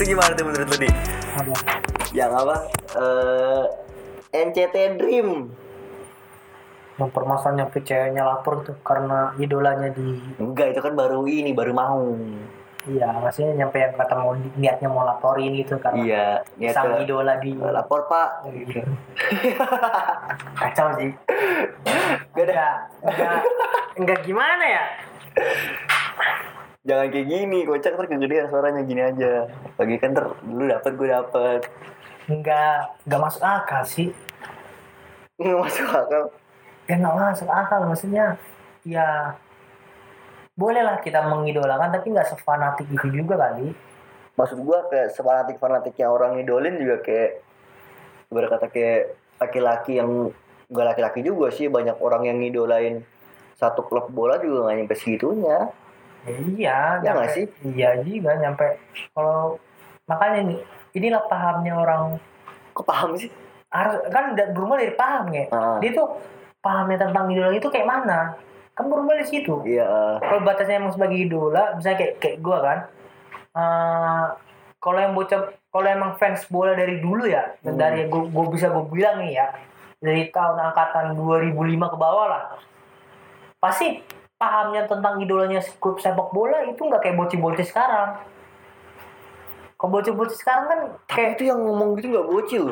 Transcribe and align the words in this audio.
itu 0.00 0.16
gimana 0.16 0.32
tuh 0.32 0.48
menurut 0.48 0.68
lu 0.80 0.88
yang 2.16 2.32
apa? 2.32 2.56
Eh 2.96 3.64
NCT 4.32 4.96
Dream. 4.96 5.52
Yang 6.96 7.10
permasalahan 7.12 7.68
nyampe 7.68 7.84
ceweknya 7.84 8.24
lapor 8.24 8.64
tuh 8.64 8.80
karena 8.80 9.36
idolanya 9.36 9.92
di 9.92 10.16
enggak 10.40 10.72
itu 10.72 10.80
kan 10.80 10.96
baru 10.96 11.28
ini 11.28 11.52
baru 11.52 11.76
mau. 11.76 12.16
Iya 12.88 13.12
maksudnya 13.20 13.60
nyampe 13.60 13.76
yang 13.76 13.92
kata 13.92 14.14
mau 14.16 14.32
niatnya 14.56 14.88
mau 14.88 15.04
laporin 15.04 15.52
gitu 15.52 15.76
karena 15.76 16.00
iya 16.00 16.24
niat 16.56 16.72
sang 16.72 16.96
ke- 16.96 17.04
idola 17.04 17.36
di 17.36 17.52
lapor 17.60 18.08
pak. 18.08 18.48
Gitu. 18.48 18.80
kacau 20.64 20.96
sih. 20.96 21.12
Gak 22.32 22.48
ada. 22.48 22.88
enggak 23.04 23.36
enggak 23.36 23.36
enggak 24.00 24.18
gimana 24.24 24.64
ya 24.64 24.84
jangan 26.80 27.12
kayak 27.12 27.26
gini 27.28 27.58
kocak 27.68 27.92
ntar 27.92 28.06
kegedean 28.08 28.46
suaranya 28.48 28.82
gini 28.84 29.02
aja. 29.04 29.48
Lagi 29.76 29.96
kan 30.00 30.16
ter 30.16 30.26
lu 30.48 30.64
dapet 30.64 30.92
gue 30.96 31.08
dapet. 31.08 31.60
Enggak 32.30 32.96
enggak 33.04 33.20
masuk 33.20 33.42
akal 33.44 33.82
sih. 33.84 34.08
Nggak 35.36 35.58
masuk 35.60 35.86
akal. 35.88 36.24
Ya 36.88 36.94
nggak 36.96 37.16
masuk 37.16 37.48
akal 37.50 37.80
maksudnya 37.84 38.24
ya 38.86 39.36
bolehlah 40.56 41.00
kita 41.04 41.24
mengidolakan 41.28 41.92
tapi 41.92 42.12
nggak 42.12 42.28
sefanatik 42.32 42.88
itu 42.88 43.06
juga 43.12 43.36
kali. 43.36 43.72
Maksud 44.36 44.58
gua 44.64 44.88
kayak 44.88 45.12
fanatik 45.12 45.60
fanatiknya 45.60 46.08
orang 46.08 46.40
idolin 46.40 46.80
juga 46.80 47.04
kayak 47.04 47.44
berkata 48.32 48.72
kayak 48.72 49.18
laki-laki 49.42 49.98
yang 49.98 50.32
gak 50.70 50.86
laki-laki 50.94 51.20
juga 51.26 51.50
sih 51.50 51.66
banyak 51.66 51.98
orang 51.98 52.30
yang 52.30 52.38
ngidolain 52.38 53.02
satu 53.58 53.82
klub 53.84 54.06
bola 54.14 54.38
juga 54.38 54.70
nggak 54.70 54.76
nyampe 54.78 54.94
segitunya 54.94 55.68
Ya, 56.22 56.32
iya 56.50 56.78
Ya 57.00 57.10
nggak 57.12 57.30
sih? 57.30 57.44
iya 57.66 57.96
juga 57.98 58.36
nyampe 58.36 58.76
kalau 59.10 59.56
makanya 60.04 60.40
nih 60.46 60.58
inilah 60.92 61.22
pahamnya 61.24 61.72
orang 61.72 62.02
kok 62.70 62.84
paham 62.84 63.14
sih 63.14 63.30
harus 63.68 64.02
kan 64.08 64.30
bermula 64.34 64.78
dari 64.78 64.92
paham 64.92 65.30
ya 65.30 65.46
Ah. 65.48 65.78
dia 65.78 65.90
tuh 65.90 66.18
pahamnya 66.58 66.98
tentang 67.00 67.24
idola 67.26 67.50
itu 67.50 67.66
kayak 67.66 67.86
mana 67.86 68.34
kan 68.72 68.84
bermula 68.84 69.14
dari 69.14 69.28
situ 69.28 69.62
iya 69.64 70.18
kalau 70.18 70.42
batasnya 70.42 70.76
emang 70.76 70.90
sebagai 70.90 71.16
idola 71.16 71.72
misalnya 71.72 71.98
kayak 71.98 72.14
kayak 72.18 72.36
gue 72.38 72.58
kan 72.58 72.78
eh, 73.52 74.24
kalau 74.76 74.98
yang 74.98 75.12
bocah 75.12 75.40
kalau 75.66 75.88
emang 75.88 76.12
fans 76.16 76.42
bola 76.46 76.74
dari 76.74 76.98
dulu 76.98 77.24
ya 77.24 77.54
Hmm. 77.60 77.76
dari 77.76 78.06
gue 78.06 78.46
bisa 78.50 78.68
gue 78.68 78.84
bilang 78.88 79.22
nih 79.22 79.36
ya 79.36 79.46
dari 79.96 80.28
tahun 80.28 80.58
angkatan 80.64 81.14
2005 81.14 81.54
ke 81.86 81.96
bawah 81.96 82.26
lah 82.26 82.42
pasti 83.58 84.00
pahamnya 84.40 84.88
tentang 84.88 85.20
idolanya 85.20 85.60
klub 85.76 86.00
sepak 86.00 86.32
bola 86.32 86.64
itu 86.64 86.80
nggak 86.80 87.04
kayak 87.04 87.16
bocil-bocil 87.20 87.66
sekarang 87.68 88.16
kalau 89.76 89.90
bocil-bocil 89.92 90.36
sekarang 90.40 90.64
kan 90.64 90.80
kayak 91.04 91.12
kayak 91.12 91.30
itu 91.36 91.52
yang 91.52 91.60
ngomong 91.60 92.00
gitu 92.00 92.08
nggak 92.08 92.28
bocil 92.28 92.66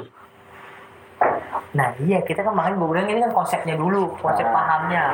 Nah 1.74 1.90
iya 2.00 2.22
kita 2.22 2.46
kan 2.46 2.54
makanya 2.54 2.78
gue 2.78 2.88
bilang 2.88 3.08
ini 3.10 3.20
kan 3.20 3.32
konsepnya 3.34 3.74
dulu 3.74 4.14
konsep 4.22 4.46
Ah. 4.46 4.54
pahamnya. 4.54 5.04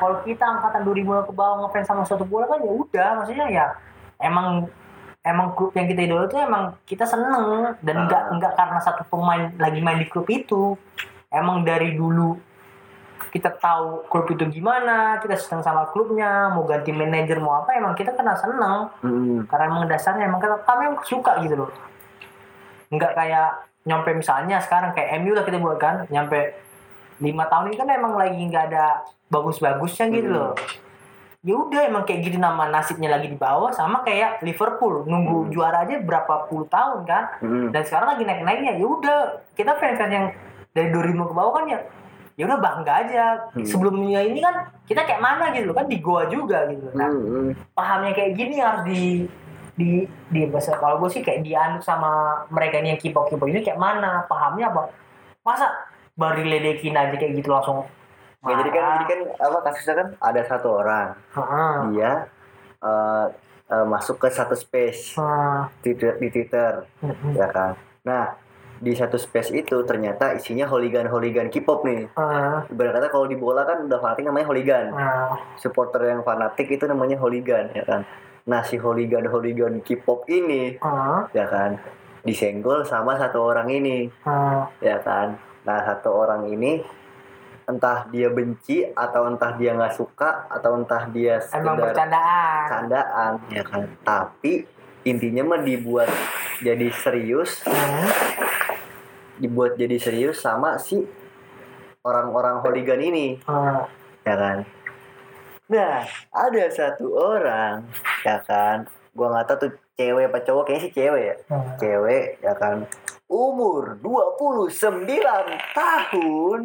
Kalau 0.00 0.16
kita 0.24 0.44
angkatan 0.48 0.82
2000 0.82 1.22
ke 1.28 1.32
bawah 1.36 1.56
ngefans 1.62 1.86
sama 1.86 2.02
suatu 2.08 2.24
bola 2.26 2.48
kan 2.48 2.58
ya 2.58 2.72
udah 2.72 3.08
maksudnya 3.20 3.46
ya 3.52 3.66
emang 4.18 4.66
emang 5.22 5.52
klub 5.54 5.70
yang 5.76 5.86
kita 5.86 6.08
idola 6.08 6.26
itu 6.26 6.40
emang 6.40 6.74
kita 6.88 7.04
seneng 7.06 7.76
dan 7.84 7.94
Ah. 7.94 8.02
enggak 8.08 8.22
enggak 8.34 8.52
karena 8.58 8.78
satu 8.80 9.04
pemain 9.06 9.52
lagi 9.60 9.78
main 9.78 10.00
di 10.00 10.08
klub 10.08 10.26
itu. 10.26 10.74
Emang 11.28 11.62
dari 11.62 11.94
dulu 11.94 12.34
kita 13.30 13.54
tahu 13.60 14.02
klub 14.10 14.26
itu 14.28 14.44
gimana, 14.50 15.20
kita 15.22 15.38
seneng 15.38 15.62
sama 15.62 15.86
klubnya, 15.92 16.50
mau 16.50 16.66
ganti 16.66 16.90
manajer 16.90 17.38
mau 17.38 17.62
apa 17.62 17.76
emang 17.78 17.94
kita 17.94 18.16
kena 18.16 18.34
seneng 18.34 18.90
hmm. 19.04 19.46
karena 19.46 19.64
emang 19.70 19.84
dasarnya 19.86 20.26
emang 20.26 20.40
kita 20.40 20.56
kami 20.64 20.90
emang 20.90 21.04
suka 21.06 21.38
gitu 21.44 21.54
loh 21.62 21.70
nggak 22.92 23.12
kayak 23.14 23.48
nyampe 23.82 24.10
misalnya 24.12 24.60
sekarang 24.60 24.92
kayak 24.92 25.18
MU 25.20 25.32
lah 25.32 25.42
kita 25.42 25.58
buat 25.58 25.80
kan 25.80 26.04
nyampe 26.06 26.54
lima 27.18 27.48
tahun 27.48 27.72
ini 27.72 27.76
kan 27.78 27.88
emang 27.88 28.14
lagi 28.14 28.36
nggak 28.38 28.64
ada 28.68 29.00
bagus-bagusnya 29.26 30.06
gitu 30.10 30.28
Hmm. 30.28 30.36
loh 30.36 30.52
ya 31.42 31.58
udah 31.58 31.90
emang 31.90 32.06
kayak 32.06 32.30
gitu 32.30 32.38
nama 32.38 32.70
nasibnya 32.70 33.10
lagi 33.10 33.26
di 33.26 33.34
bawah 33.34 33.74
sama 33.74 34.06
kayak 34.06 34.46
Liverpool 34.46 35.02
nunggu 35.02 35.46
Hmm. 35.46 35.50
juara 35.50 35.82
aja 35.82 35.98
berapa 35.98 36.46
puluh 36.46 36.70
tahun 36.70 37.02
kan 37.02 37.24
Hmm. 37.42 37.68
dan 37.74 37.82
sekarang 37.82 38.14
lagi 38.14 38.22
naik-naiknya 38.22 38.78
ya 38.78 38.86
udah 38.86 39.18
kita 39.58 39.74
fans-fans 39.74 40.12
yang 40.12 40.26
dari 40.70 40.88
2000 40.88 41.26
ke 41.26 41.34
bawah 41.34 41.52
kan 41.58 41.66
ya 41.66 41.80
ya 42.42 42.44
udah 42.44 42.58
bangga 42.58 42.92
aja 42.98 43.24
Hmm. 43.54 43.62
sebelumnya 43.62 44.18
ini 44.20 44.42
kan 44.42 44.54
kita 44.82 45.06
kayak 45.06 45.22
mana 45.22 45.54
gitu 45.54 45.70
kan 45.70 45.86
di 45.86 45.96
Goa 45.96 46.26
juga 46.26 46.66
gitu 46.66 46.90
nah 46.92 47.06
Hmm. 47.06 47.54
pahamnya 47.72 48.10
kayak 48.10 48.34
gini 48.34 48.58
harus 48.58 48.82
di 48.82 49.30
di 49.72 50.02
di 50.26 50.40
bahasa 50.44 50.74
kalau 50.74 50.98
gue 50.98 51.08
sih 51.08 51.22
kayak 51.22 51.40
dianut 51.40 51.80
sama 51.80 52.10
mereka 52.48 52.76
ini 52.76 52.92
yang 52.92 53.00
kipok 53.00 53.30
kipok 53.30 53.46
ini 53.46 53.62
kayak 53.62 53.78
mana 53.78 54.26
pahamnya 54.26 54.68
apa 54.68 54.90
masa 55.40 55.70
baru 56.12 56.42
diledekin 56.42 56.92
aja 56.92 57.14
kayak 57.14 57.38
gitu 57.38 57.48
langsung 57.48 57.86
Ya, 58.42 58.58
jadi 58.58 58.70
kan 58.70 58.84
jadi 58.98 59.06
kan 59.06 59.20
apa 59.38 59.58
kasusnya 59.62 59.94
kan 59.94 60.08
ada 60.18 60.42
satu 60.42 60.68
orang 60.76 61.14
Heeh. 61.30 61.74
dia 61.88 62.12
eh, 62.82 63.26
eh, 63.70 63.86
masuk 63.86 64.18
ke 64.18 64.28
satu 64.28 64.52
space 64.52 65.14
Heeh. 65.14 65.58
di, 65.80 65.90
di 65.94 66.28
Twitter 66.28 66.82
Heeh. 66.98 67.32
ya 67.32 67.46
kan 67.46 67.78
nah 68.02 68.34
di 68.82 68.98
satu 68.98 69.14
space 69.14 69.54
itu 69.54 69.86
ternyata 69.86 70.34
isinya 70.34 70.66
hooligan 70.66 71.06
hooligan 71.06 71.46
K-pop 71.54 71.86
nih 71.86 72.10
Heeh. 72.18 72.56
ibarat 72.66 72.98
kata 72.98 73.14
kalau 73.14 73.30
di 73.30 73.38
bola 73.38 73.62
kan 73.62 73.86
udah 73.86 74.02
fanatik 74.02 74.26
namanya 74.26 74.50
hooligan 74.50 74.90
Heeh. 74.90 75.30
supporter 75.54 76.02
yang 76.10 76.26
fanatik 76.26 76.66
itu 76.66 76.90
namanya 76.90 77.14
hooligan 77.22 77.70
ya 77.70 77.86
kan 77.86 78.02
nah 78.42 78.66
si 78.66 78.82
hooligan 78.82 79.30
hooligan 79.30 79.78
K-pop 79.86 80.26
ini 80.26 80.82
Heeh. 80.82 81.20
ya 81.30 81.46
kan 81.46 81.78
disenggol 82.26 82.82
sama 82.82 83.14
satu 83.14 83.54
orang 83.54 83.70
ini 83.70 84.10
Heeh. 84.10 84.62
ya 84.82 84.98
kan 84.98 85.38
nah 85.62 85.78
satu 85.86 86.10
orang 86.10 86.50
ini 86.50 86.82
entah 87.70 88.10
dia 88.10 88.26
benci 88.34 88.82
atau 88.90 89.30
entah 89.30 89.54
dia 89.54 89.78
nggak 89.78 89.94
suka 89.94 90.50
atau 90.50 90.74
entah 90.74 91.06
dia 91.14 91.38
emang 91.54 91.78
bercandaan 91.78 92.66
candaan 92.66 93.32
ya 93.46 93.62
kan 93.62 93.86
tapi 94.02 94.66
intinya 95.06 95.54
mah 95.54 95.62
dibuat 95.62 96.10
jadi 96.58 96.90
serius 96.90 97.62
Heeh. 97.62 98.10
Dibuat 99.42 99.74
jadi 99.74 99.98
serius 99.98 100.38
sama 100.38 100.78
si 100.78 101.02
orang-orang 102.06 102.62
hooligan 102.62 103.02
ini. 103.02 103.26
Heeh. 103.42 103.82
ya 104.22 104.34
kan? 104.38 104.58
Nah 105.66 106.06
ada 106.30 106.64
satu 106.70 107.10
orang 107.10 107.90
ya 108.22 108.38
kan? 108.46 108.86
Gua 109.10 109.34
nggak 109.34 109.46
tahu 109.50 109.58
tuh 109.66 109.72
cewek 109.98 110.30
apa 110.30 110.38
cowok 110.46 110.62
kayaknya 110.70 110.84
sih 110.86 110.92
cewek 110.94 111.22
ya. 111.26 111.36
Heeh. 111.50 111.74
cewek 111.82 112.24
ya 112.38 112.54
kan? 112.54 112.86
Umur 113.26 113.98
29 113.98 114.70
tahun. 115.74 116.60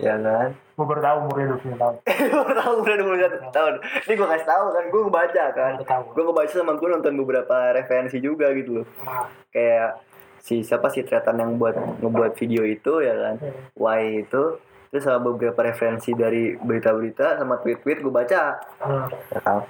Ya 0.00 0.16
kan? 0.16 0.56
Gue 0.72 0.86
baru 0.88 1.00
tahu 1.04 1.16
umurnya 1.28 1.46
20 1.60 1.78
tahun. 1.78 1.94
Baru 2.42 2.52
tahu 2.56 2.72
udah 2.80 2.96
21 2.96 3.54
tahun. 3.54 3.74
Ini 4.08 4.12
gue 4.16 4.28
kasih 4.34 4.48
tahu 4.48 4.64
kan 4.72 4.84
gue 4.88 5.00
ngebaca 5.04 5.44
kan. 5.52 5.72
Gue 6.16 6.22
ngebaca 6.24 6.52
sama 6.52 6.72
gue 6.80 6.88
nonton 6.88 7.14
beberapa 7.20 7.56
referensi 7.76 8.16
juga 8.18 8.50
gitu 8.56 8.80
loh. 8.80 8.86
Nah, 9.04 9.28
kayak 9.52 10.00
si 10.42 10.66
siapa 10.66 10.90
si 10.90 11.06
Tretan 11.06 11.38
yang 11.38 11.54
buat 11.54 11.78
ngebuat 12.02 12.34
video 12.34 12.66
itu 12.66 12.98
ya 12.98 13.14
kan? 13.14 13.34
Y 13.78 14.26
itu 14.26 14.58
terus 14.90 15.08
sama 15.08 15.32
beberapa 15.32 15.64
referensi 15.64 16.12
dari 16.12 16.58
berita-berita 16.58 17.40
sama 17.40 17.62
tweet-tweet 17.62 18.02
gue 18.02 18.12
baca. 18.12 18.60
Heeh. 18.82 19.06
ya 19.32 19.40
kan? 19.40 19.64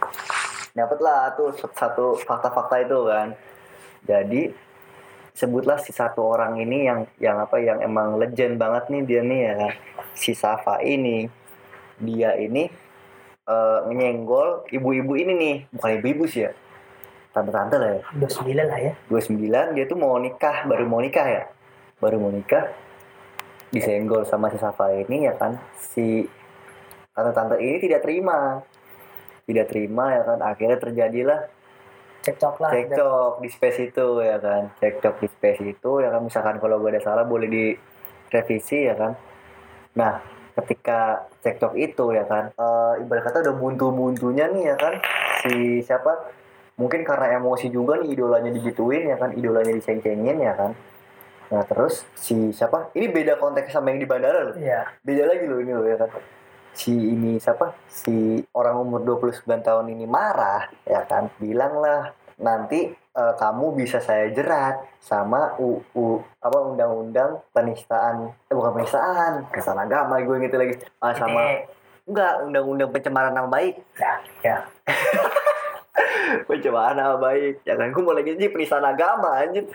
Dapet 0.72 0.98
lah 1.04 1.36
tuh 1.36 1.52
satu 1.76 2.16
fakta-fakta 2.16 2.80
itu 2.80 2.98
kan. 3.04 3.36
Jadi 4.08 4.50
sebutlah 5.36 5.76
si 5.78 5.92
satu 5.92 6.24
orang 6.24 6.58
ini 6.58 6.88
yang 6.88 7.04
yang 7.20 7.36
apa 7.38 7.60
yang 7.60 7.84
emang 7.84 8.16
legend 8.16 8.56
banget 8.56 8.88
nih 8.88 9.02
dia 9.04 9.20
nih 9.20 9.40
ya 9.44 9.54
kan? 9.60 9.72
Si 10.16 10.32
Safa 10.32 10.80
ini 10.80 11.28
dia 12.00 12.32
ini 12.40 12.66
eh, 13.44 13.80
nyenggol 13.92 14.64
ibu-ibu 14.72 15.12
ini 15.20 15.32
nih. 15.36 15.56
Bukan 15.68 15.90
ibu-ibu 16.00 16.25
sih 16.25 16.48
ya 16.48 16.52
tante-tante 17.32 17.76
lah 17.81 17.90
ya. 17.96 18.02
29 18.20 18.70
lah 18.70 18.79
ya. 18.79 18.93
29 19.08 19.76
dia 19.76 19.84
tuh 19.88 19.99
mau 19.99 20.14
nikah 20.20 20.69
baru 20.69 20.84
mau 20.84 21.00
nikah 21.00 21.26
ya? 21.26 21.43
Baru 21.99 22.20
mau 22.20 22.31
nikah 22.31 22.69
disenggol 23.73 24.29
sama 24.29 24.52
si 24.52 24.61
Safa 24.61 24.93
ini 24.93 25.26
ya 25.26 25.34
kan? 25.40 25.56
Si 25.81 26.29
tante-tante 27.17 27.56
ini 27.58 27.81
tidak 27.81 28.05
terima. 28.05 28.61
Tidak 29.49 29.67
terima 29.67 30.12
ya 30.12 30.23
kan? 30.29 30.38
Akhirnya 30.44 30.79
terjadilah 30.79 31.40
cekcok 32.23 32.55
lah. 32.62 32.70
cekcok 32.70 33.32
di 33.43 33.49
space 33.50 33.78
itu 33.90 34.06
ya 34.23 34.38
kan? 34.38 34.70
Cekcok 34.78 35.14
di 35.19 35.28
space 35.32 35.61
itu 35.64 35.93
ya 36.05 36.12
kan? 36.12 36.23
Misalkan 36.23 36.56
kalau 36.62 36.78
gue 36.78 36.94
ada 36.94 37.02
salah 37.02 37.25
boleh 37.26 37.49
direvisi 37.49 38.87
ya 38.87 38.94
kan? 38.94 39.17
Nah 39.96 40.20
ketika 40.52 41.32
cekcok 41.40 41.75
itu 41.81 42.12
ya 42.12 42.28
kan? 42.28 42.52
Eh, 42.55 43.02
ibarat 43.02 43.25
kata 43.25 43.40
udah 43.40 43.56
buntu-buntunya 43.56 44.52
nih 44.52 44.70
ya 44.73 44.76
kan? 44.76 44.94
Si 45.43 45.82
siapa 45.82 46.41
mungkin 46.82 47.06
karena 47.06 47.38
emosi 47.38 47.70
juga 47.70 48.02
nih 48.02 48.19
idolanya 48.19 48.50
digituin 48.50 49.06
ya 49.06 49.14
kan? 49.14 49.31
Idolanya 49.38 49.70
diceng-cengin 49.70 50.43
ya 50.43 50.55
kan? 50.58 50.75
Nah 51.52 51.62
terus 51.69 52.02
si 52.19 52.50
siapa? 52.50 52.90
Ini 52.96 53.12
beda 53.12 53.38
konteks 53.38 53.70
sama 53.70 53.94
yang 53.94 54.02
di 54.02 54.08
bandara 54.11 54.50
loh. 54.50 54.56
Iya. 54.58 54.88
beda 55.06 55.31
lagi 55.31 55.44
loh 55.46 55.58
ini 55.62 55.73
loh 55.76 55.87
ya 55.87 55.96
kan? 56.00 56.11
Si 56.75 56.90
ini 56.90 57.37
siapa? 57.37 57.76
Si 57.87 58.40
orang 58.56 58.81
umur 58.82 59.05
29 59.05 59.46
tahun 59.61 59.87
ini 59.93 60.08
marah 60.08 60.73
ya 60.88 61.05
kan? 61.05 61.29
Bilang 61.37 61.79
lah 61.79 62.11
nanti 62.40 62.90
eh, 62.96 63.35
kamu 63.37 63.76
bisa 63.76 64.00
saya 64.00 64.32
jerat 64.32 64.81
sama 64.99 65.55
UU 65.61 66.25
apa 66.40 66.58
undang-undang 66.73 67.44
penistaan. 67.52 68.32
Eh, 68.49 68.56
bukan 68.56 68.82
penistaan 68.82 69.46
penistaan 69.52 69.78
agama 69.78 70.19
gue 70.25 70.37
gitu 70.49 70.56
lagi. 70.56 70.75
Ah, 71.05 71.12
sama 71.12 71.69
enggak 72.08 72.49
undang-undang 72.49 72.90
pencemaran 72.90 73.37
nama 73.37 73.46
baik. 73.52 73.76
Ya 74.00 74.12
ya 74.40 74.56
pencemaran 76.49 76.96
nama 76.96 77.17
baik. 77.20 77.64
Ya 77.64 77.75
kan 77.76 77.93
gue 77.93 78.02
mau 78.02 78.17
lagi 78.17 78.37
sih 78.37 78.49
penistaan 78.49 78.87
agama 78.87 79.38
anjir 79.38 79.69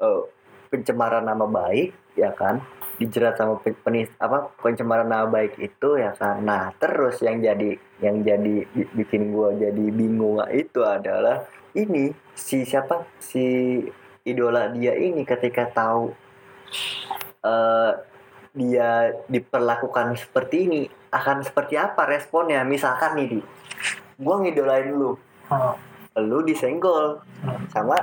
oh, 0.00 0.28
pencemaran 0.72 1.24
nama 1.24 1.44
baik 1.44 1.94
ya 2.16 2.32
kan? 2.32 2.64
Dijerat 2.94 3.34
sama 3.34 3.58
pe- 3.58 3.74
penis 3.74 4.06
apa 4.22 4.54
pencemaran 4.62 5.10
nama 5.10 5.26
baik 5.26 5.58
itu 5.58 5.98
ya 5.98 6.14
kan? 6.14 6.42
Nah 6.42 6.70
terus 6.78 7.18
yang 7.20 7.42
jadi 7.42 7.76
yang 7.98 8.22
jadi 8.22 8.66
bi- 8.70 8.92
bikin 9.02 9.34
gue 9.34 9.68
jadi 9.68 9.84
bingung 9.90 10.38
itu 10.50 10.80
adalah 10.82 11.46
ini 11.74 12.14
si 12.38 12.62
siapa? 12.62 13.02
Si 13.18 13.78
idola 14.24 14.70
dia 14.72 14.94
ini 14.96 15.26
ketika 15.26 15.68
tahu 15.68 16.14
eh 17.44 17.92
dia 18.54 19.10
diperlakukan 19.26 20.14
seperti 20.14 20.56
ini 20.70 20.80
akan 21.10 21.42
seperti 21.42 21.74
apa 21.74 22.06
responnya? 22.06 22.62
Misalkan 22.62 23.18
nih 23.18 23.26
di. 23.26 23.40
Gue 24.14 24.36
ngidolain 24.38 24.94
lu 24.94 25.18
Hmm. 25.48 25.74
lu 26.24 26.46
disenggol. 26.46 27.20
Hmm. 27.42 27.60
sama 27.68 27.96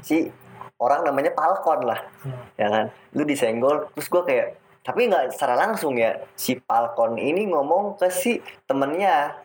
si 0.00 0.32
orang 0.78 1.04
namanya 1.06 1.34
Falcon 1.34 1.84
lah. 1.84 2.00
Hmm. 2.24 2.42
ya 2.56 2.68
kan? 2.70 2.86
Lu 3.14 3.22
disenggol 3.26 3.90
terus 3.94 4.08
gue 4.08 4.22
kayak 4.24 4.46
tapi 4.86 5.04
nggak 5.04 5.36
secara 5.36 5.54
langsung 5.58 6.00
ya. 6.00 6.16
Si 6.32 6.56
Falcon 6.64 7.20
ini 7.20 7.44
ngomong 7.52 8.00
ke 8.00 8.08
si 8.08 8.40
temennya. 8.64 9.36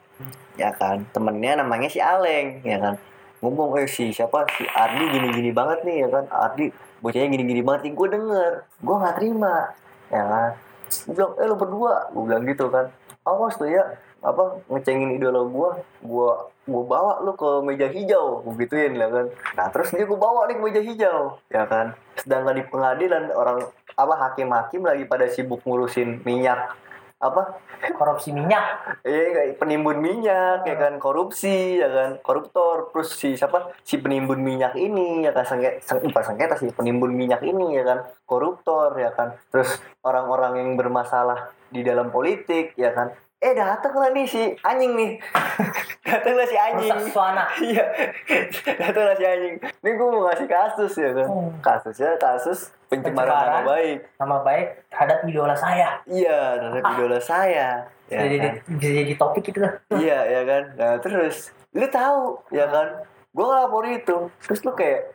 Ya 0.56 0.72
kan? 0.72 1.04
Temennya 1.12 1.60
namanya 1.60 1.92
si 1.92 2.00
Aleng 2.00 2.64
ya 2.64 2.80
kan? 2.80 2.96
Ngomong 3.44 3.76
eh 3.84 3.90
si 3.92 4.16
siapa? 4.16 4.48
Si 4.56 4.64
Ardi 4.72 5.04
gini-gini 5.12 5.52
banget 5.52 5.84
nih 5.84 6.08
ya 6.08 6.10
kan? 6.10 6.26
Ardi 6.32 6.72
bocahnya 7.04 7.28
gini-gini 7.28 7.60
banget 7.60 7.92
nih 7.92 7.94
gue 7.98 8.08
denger. 8.08 8.52
Gue 8.80 8.96
nggak 8.96 9.16
terima. 9.20 9.56
Ya 10.08 10.24
kan? 10.24 10.52
Gue 11.12 11.14
bilang 11.18 11.34
eh 11.36 11.46
lu 11.52 11.56
berdua? 11.60 11.94
Gue 12.16 12.24
bilang 12.24 12.44
gitu 12.48 12.66
kan. 12.72 12.88
Awas 13.28 13.56
tuh 13.60 13.68
ya 13.68 13.84
apa 14.24 14.64
ngecengin 14.72 15.20
idola 15.20 15.44
gue 15.44 15.70
gue 16.08 16.30
gue 16.64 16.84
bawa 16.88 17.20
lu 17.20 17.36
ke 17.36 17.60
meja 17.60 17.92
hijau 17.92 18.40
gue 18.48 18.64
gituin 18.64 18.96
lah 18.96 19.12
kan. 19.12 19.28
Nah 19.60 19.68
terus 19.68 19.92
dia 19.92 20.08
gue 20.08 20.16
bawa 20.16 20.48
nih 20.48 20.56
ke 20.56 20.64
meja 20.64 20.82
hijau 20.82 21.20
ya 21.52 21.68
kan. 21.68 21.92
Sedangkan 22.16 22.56
di 22.56 22.64
pengadilan 22.64 23.36
orang 23.36 23.68
apa 23.94 24.14
hakim-hakim 24.30 24.88
lagi 24.88 25.04
pada 25.04 25.28
sibuk 25.28 25.60
ngurusin 25.68 26.24
minyak 26.24 26.72
apa? 27.20 27.60
Korupsi 27.96 28.32
minyak. 28.32 29.00
Eh 29.04 29.32
kayak 29.36 29.60
penimbun 29.60 30.00
minyak 30.00 30.64
ya 30.64 30.76
kan. 30.76 31.00
Korupsi 31.00 31.80
ya 31.80 31.92
kan. 31.92 32.10
Koruptor 32.24 32.96
terus 32.96 33.16
si 33.16 33.36
siapa? 33.36 33.76
Si 33.84 34.00
penimbun 34.00 34.40
minyak 34.40 34.76
ini 34.80 35.24
ya 35.24 35.36
kan. 35.36 35.44
Sengketa 35.44 35.84
seng, 35.84 36.00
bukan 36.04 36.24
sengketa 36.24 36.56
sih 36.60 36.72
penimbun 36.72 37.12
minyak 37.12 37.44
ini 37.44 37.76
ya 37.76 37.84
kan. 37.84 38.00
Koruptor 38.24 38.96
ya 38.96 39.12
kan. 39.12 39.36
Terus 39.52 39.84
orang-orang 40.04 40.64
yang 40.64 40.70
bermasalah 40.80 41.52
di 41.72 41.84
dalam 41.84 42.12
politik 42.12 42.76
ya 42.80 42.92
kan 42.96 43.12
eh 43.44 43.52
datanglah 43.52 44.08
nih 44.10 44.24
si 44.24 44.42
anjing 44.62 44.96
nih. 44.96 45.12
Datanglah 46.04 46.46
si 46.46 46.56
anjing. 46.56 46.88
rusak 46.88 47.00
suasana 47.10 47.44
iya 47.60 47.84
datanglah 48.82 49.16
si 49.16 49.24
anjing. 49.24 49.56
Ini 49.60 49.90
gue 49.92 50.08
mau 50.08 50.24
ngasih 50.24 50.48
kasus 50.48 50.94
ya 50.96 51.12
kan 51.12 51.28
Hmm. 51.28 51.52
kasusnya 51.60 52.16
kasus 52.16 52.72
pencemaran 52.86 53.34
nama 53.34 53.62
baik. 53.66 54.00
nama 54.16 54.38
baik 54.42 54.68
terhadap 54.88 55.18
idola 55.26 55.56
saya. 55.56 55.90
Iya 56.06 56.40
terhadap 56.56 56.84
idola 56.94 57.20
saya. 57.20 57.68
Ya 58.06 58.18
bisa 58.20 58.26
jadi 58.26 58.38
kan? 58.40 58.54
bisa 58.74 58.92
jadi 58.94 59.14
topik 59.16 59.44
itu 59.46 59.60
lah. 59.60 59.74
Iya 59.92 60.20
ya 60.24 60.42
kan? 60.44 60.64
Nah 60.76 60.94
terus 61.00 61.36
lu 61.72 61.88
tahu 61.90 62.20
ya 62.50 62.66
kan? 62.66 62.88
Gue 63.32 63.44
ngelapor 63.44 63.84
itu. 63.88 64.18
Terus 64.40 64.60
lu 64.62 64.72
kayak 64.74 65.12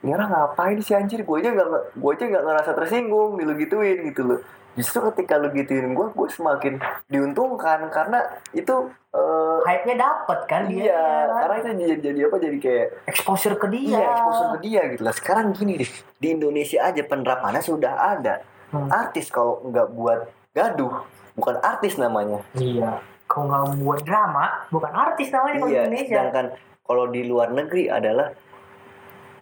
ini 0.00 0.12
orang 0.12 0.28
ngapain 0.28 0.78
sih 0.78 0.92
anjir? 0.92 1.22
Gue 1.22 1.40
aja 1.40 1.50
nggak 1.50 1.68
gue 1.96 2.10
aja 2.12 2.24
nggak 2.28 2.44
ngerasa 2.44 2.70
tersinggung 2.72 3.34
lu 3.34 3.54
gituin 3.56 4.04
gitu 4.04 4.22
loh 4.22 4.40
justru 4.74 4.98
ketika 5.10 5.38
lu 5.38 5.50
gituin 5.50 5.92
gue 5.92 6.06
gue 6.10 6.28
semakin 6.28 6.82
diuntungkan 7.06 7.86
karena 7.88 8.18
itu 8.50 8.74
eh, 9.10 9.58
hype-nya 9.62 9.96
dapet 9.96 10.38
kan 10.44 10.66
dia 10.66 10.82
iya 10.82 10.90
ya 10.90 11.22
kan? 11.24 11.38
karena 11.40 11.54
itu 11.56 11.68
jadi, 11.76 11.94
jadi 12.00 12.20
apa 12.26 12.36
jadi 12.38 12.58
kayak 12.58 12.86
exposure 13.06 13.54
ke 13.54 13.66
dia 13.68 13.86
iya 13.94 14.06
exposure 14.10 14.50
ke 14.50 14.60
dia 14.60 14.80
gitu 14.90 15.02
lah 15.02 15.14
sekarang 15.14 15.46
gini 15.50 15.72
deh 15.78 15.90
di 16.16 16.28
Indonesia 16.30 16.78
aja 16.82 17.02
penerapannya 17.02 17.62
sudah 17.62 17.94
ada 18.12 18.42
Hmm. 18.64 18.90
artis 18.90 19.30
kalau 19.30 19.62
nggak 19.62 19.86
buat 19.88 20.20
gaduh 20.50 21.06
bukan 21.32 21.62
artis 21.62 21.94
namanya 21.94 22.42
iya 22.58 22.98
kalau 23.24 23.46
nggak 23.46 23.64
buat 23.78 24.00
drama 24.02 24.66
bukan 24.66 24.90
artis 24.90 25.30
namanya 25.30 25.54
kalau 25.56 25.68
di 25.68 25.70
Iya, 25.70 25.82
Indonesia 25.84 26.10
sedangkan 26.10 26.46
kalau 26.82 27.04
di 27.06 27.22
luar 27.22 27.48
negeri 27.48 27.86
adalah 27.86 28.34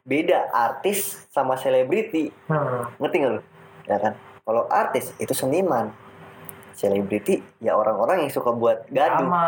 beda 0.02 0.50
artis 0.50 1.26
sama 1.30 1.54
selebriti. 1.54 2.28
hmm. 2.28 2.98
Ngerti 2.98 3.16
nggak 3.18 3.32
lu? 3.32 3.40
Ya 3.86 3.96
kan? 3.98 4.12
Kalau 4.42 4.66
artis 4.68 5.14
itu 5.16 5.30
seniman. 5.32 5.94
Selebriti 6.72 7.36
ya 7.60 7.76
orang-orang 7.76 8.24
yang 8.24 8.32
suka 8.32 8.48
buat 8.50 8.88
gaduh. 8.88 9.22
drama 9.22 9.44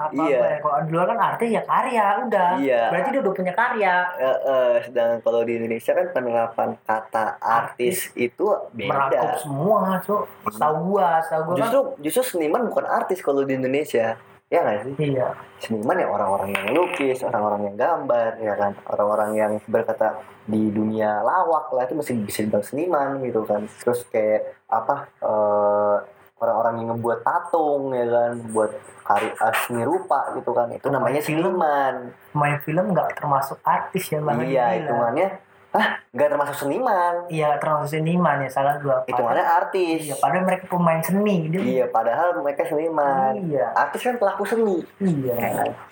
apa 0.00 0.14
Iya. 0.24 0.38
ya 0.38 0.56
kalau 0.62 0.78
di 0.80 0.90
luar 0.94 1.06
kan 1.10 1.18
artis 1.26 1.48
ya 1.50 1.62
karya 1.66 2.04
udah 2.22 2.50
Iya. 2.54 2.82
berarti 2.86 3.08
dia 3.10 3.20
udah 3.20 3.34
punya 3.34 3.52
karya 3.52 3.94
Eh, 4.14 4.38
eh, 4.46 4.72
sedangkan 4.86 5.18
kalau 5.20 5.40
di 5.42 5.52
Indonesia 5.58 5.90
kan 5.92 6.06
penerapan 6.08 6.68
kata 6.80 7.24
artis 7.36 8.14
itu 8.14 8.46
merangkup 8.72 9.10
beda. 9.10 9.36
semua 9.36 9.78
cuk 10.00 10.22
tahu 10.48 10.74
gua 10.88 11.18
tahu 11.20 11.40
gua 11.42 11.52
kan 11.52 11.58
Justru 11.60 11.80
justru 12.00 12.22
seniman 12.32 12.62
bukan 12.64 12.86
artis 12.86 13.18
kalau 13.20 13.42
di 13.42 13.52
Indonesia. 13.52 14.14
Ya 14.48 14.64
nggak 14.64 14.80
sih? 14.80 15.12
iya 15.12 15.36
seniman 15.60 16.00
ya 16.00 16.08
orang-orang 16.08 16.56
yang 16.56 16.66
lukis, 16.72 17.20
orang-orang 17.20 17.68
yang 17.68 17.76
gambar, 17.76 18.40
ya 18.40 18.54
kan, 18.56 18.72
orang-orang 18.88 19.30
yang 19.36 19.52
berkata 19.68 20.24
di 20.48 20.72
dunia 20.72 21.20
lawak 21.20 21.68
lah 21.76 21.84
itu 21.84 21.92
masih 22.00 22.16
bisa 22.24 22.40
dibilang 22.48 22.64
seniman 22.64 23.08
gitu 23.20 23.44
kan. 23.44 23.68
Terus 23.84 24.08
kayak 24.08 24.56
apa 24.72 25.04
eh, 25.20 25.96
orang-orang 26.40 26.74
yang 26.80 26.88
ngebuat 26.96 27.20
patung 27.20 27.92
ya 27.92 28.08
kan, 28.08 28.32
buat 28.48 28.72
karya 29.04 29.32
eh, 29.36 29.54
seni 29.68 29.82
rupa 29.84 30.32
gitu 30.32 30.50
kan, 30.56 30.72
itu 30.72 30.88
namanya 30.88 31.20
seniman. 31.20 31.94
main 32.32 32.56
film 32.64 32.96
nggak 32.96 33.20
termasuk 33.20 33.60
artis 33.66 34.08
ya 34.08 34.20
bang 34.24 34.38
Iya, 34.48 34.64
hitungannya, 34.80 35.28
ah 35.70 36.00
nggak 36.08 36.28
termasuk 36.30 36.56
seniman, 36.58 37.28
iya 37.28 37.60
termasuk 37.60 37.92
seniman 37.94 38.40
ya 38.40 38.48
salah 38.48 38.74
gua 38.78 39.04
hitungannya 39.04 39.44
artis. 39.44 40.00
iya 40.02 40.16
padahal 40.16 40.42
mereka 40.42 40.64
pemain 40.66 40.96
seni 40.98 41.36
dia 41.46 41.60
Iya, 41.60 41.84
padahal 41.88 42.28
mereka 42.38 42.64
seniman. 42.64 43.36
iya 43.44 43.68
Artis 43.74 44.00
kan 44.00 44.16
pelaku 44.16 44.42
seni. 44.42 44.80
iya? 44.98 45.36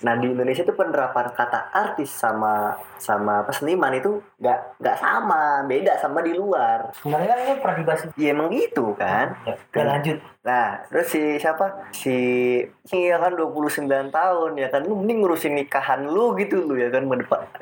Nah 0.01 0.15
di 0.17 0.27
Indonesia 0.29 0.65
tuh 0.65 0.73
penerapan 0.73 1.29
kata 1.31 1.69
artis 1.71 2.09
sama 2.09 2.73
sama 2.97 3.45
apa 3.45 3.53
seniman 3.53 3.93
itu 3.93 4.17
nggak 4.37 4.81
nggak 4.81 4.97
sama, 4.97 5.61
beda 5.63 5.93
sama 5.97 6.25
di 6.25 6.33
luar. 6.33 6.89
sebenarnya 6.97 7.29
kan 7.29 7.39
ini 7.39 7.55
pernah 7.59 7.77
dibahas 7.77 8.01
Ya 8.17 8.29
emang 8.33 8.49
gitu 8.49 8.97
kan. 8.97 9.37
ya 9.45 9.83
lanjut 9.85 10.17
Nah 10.47 10.79
terus 10.87 11.11
si 11.11 11.43
siapa? 11.43 11.91
Si 11.91 12.15
ini 12.63 13.11
ya 13.11 13.19
kan 13.19 13.35
29 13.35 13.83
tahun 14.15 14.51
ya 14.55 14.71
kan? 14.71 14.87
Lu 14.87 14.95
mending 14.95 15.27
ngurusin 15.27 15.59
nikahan 15.59 16.07
lu 16.07 16.39
gitu 16.39 16.63
lu 16.63 16.79
ya 16.79 16.87
kan? 16.95 17.03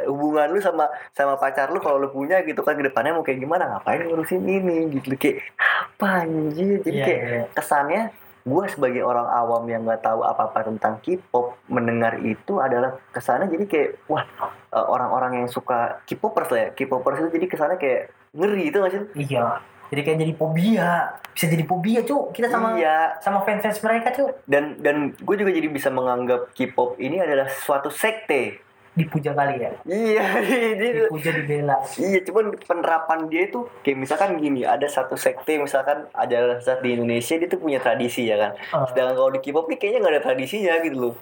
Hubungan 0.05 0.53
lu 0.53 0.61
sama 0.61 0.93
sama 1.17 1.41
pacar 1.41 1.73
lu 1.73 1.81
kalau 1.81 1.97
lu 1.97 2.13
punya 2.13 2.45
gitu 2.45 2.61
kan? 2.61 2.77
Ke 2.77 2.85
depannya 2.85 3.17
mau 3.17 3.25
kayak 3.25 3.41
gimana? 3.41 3.73
Ngapain 3.73 4.05
ngurusin 4.05 4.45
ini 4.45 5.01
gitu? 5.01 5.17
Kayak 5.17 5.49
apa 5.57 6.29
anjir? 6.29 6.85
Jadi 6.85 6.93
Iya, 6.93 7.05
kayak 7.09 7.23
iya. 7.25 7.43
kesannya 7.57 8.03
gue 8.45 8.65
sebagai 8.69 9.01
orang 9.01 9.25
awam 9.25 9.65
yang 9.73 9.89
nggak 9.89 10.05
tahu 10.05 10.21
apa-apa 10.21 10.69
tentang 10.69 11.01
K-pop 11.01 11.57
mendengar 11.73 12.21
itu 12.21 12.61
adalah 12.61 13.01
kesannya 13.09 13.49
jadi 13.49 13.65
kayak 13.65 13.91
wah 14.05 14.29
eh, 14.77 14.85
orang-orang 14.85 15.41
yang 15.41 15.49
suka 15.49 16.05
K-popers 16.05 16.53
lah 16.53 16.61
ya. 16.61 16.69
K-popers 16.77 17.25
itu 17.25 17.41
jadi 17.41 17.47
kesannya 17.49 17.81
kayak 17.81 18.13
ngeri 18.37 18.69
itu 18.69 18.77
nggak 18.77 18.93
sih? 18.93 19.03
Iya 19.33 19.65
jadi 19.95 20.03
kayak 20.03 20.19
jadi 20.27 20.35
fobia 20.35 20.91
bisa 21.31 21.47
jadi 21.47 21.65
fobia 21.65 22.01
cuk 22.03 22.35
kita 22.35 22.51
sama 22.51 22.75
iya 22.75 23.15
sama 23.23 23.47
fans 23.47 23.63
fans 23.63 23.79
mereka 23.79 24.11
cuk 24.11 24.43
dan 24.51 24.75
dan 24.83 25.15
gue 25.15 25.37
juga 25.39 25.55
jadi 25.55 25.71
bisa 25.71 25.95
menganggap 25.95 26.51
K-pop 26.51 26.99
ini 26.99 27.23
adalah 27.23 27.47
suatu 27.47 27.95
sekte 27.95 28.59
dipuja 28.95 29.35
kali 29.39 29.63
ya 29.63 29.71
iya 29.87 30.27
dipuja 31.07 31.31
dibela 31.35 31.79
Iya, 31.95 32.23
cuman 32.27 32.55
penerapan 32.63 33.27
dia 33.27 33.51
itu 33.51 33.67
kayak 33.83 33.99
misalkan 33.99 34.39
gini, 34.39 34.63
ada 34.63 34.87
satu 34.87 35.19
sekte 35.19 35.59
misalkan 35.59 36.07
ada 36.15 36.59
saat 36.63 36.83
di 36.83 36.95
Indonesia 36.95 37.35
dia 37.35 37.51
tuh 37.51 37.59
punya 37.59 37.83
tradisi 37.83 38.27
ya 38.31 38.39
kan. 38.39 38.53
Ah. 38.71 38.87
Sedangkan 38.87 39.15
kalau 39.19 39.31
di 39.35 39.43
K-pop 39.43 39.67
nih 39.67 39.79
kayaknya 39.83 39.99
nggak 39.99 40.15
ada 40.15 40.23
tradisinya 40.23 40.75
gitu 40.83 40.97
loh. 41.11 41.15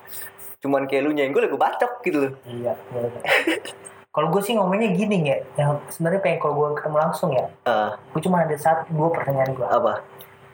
Cuman 0.60 0.84
kayak 0.84 1.08
lu 1.08 1.16
nyenggol 1.16 1.44
ya 1.44 1.48
gue 1.48 1.60
bacok 1.60 1.92
gitu 2.04 2.18
loh. 2.28 2.32
iya 2.44 2.72
iya. 2.76 3.08
kalau 4.12 4.28
gue 4.28 4.40
sih 4.40 4.52
ngomongnya 4.52 4.92
gini 4.92 5.24
ya 5.24 5.36
yang 5.56 5.80
sebenarnya 5.88 6.20
pengen 6.20 6.38
kalau 6.38 6.54
gue 6.54 6.68
ketemu 6.76 6.96
langsung 6.98 7.30
ya 7.30 7.46
Ah, 7.64 7.96
gue 7.96 8.20
cuma 8.20 8.40
ada 8.40 8.52
satu 8.54 8.84
dua 8.90 9.08
pertanyaan 9.10 9.50
gue 9.50 9.64
apa? 9.64 10.04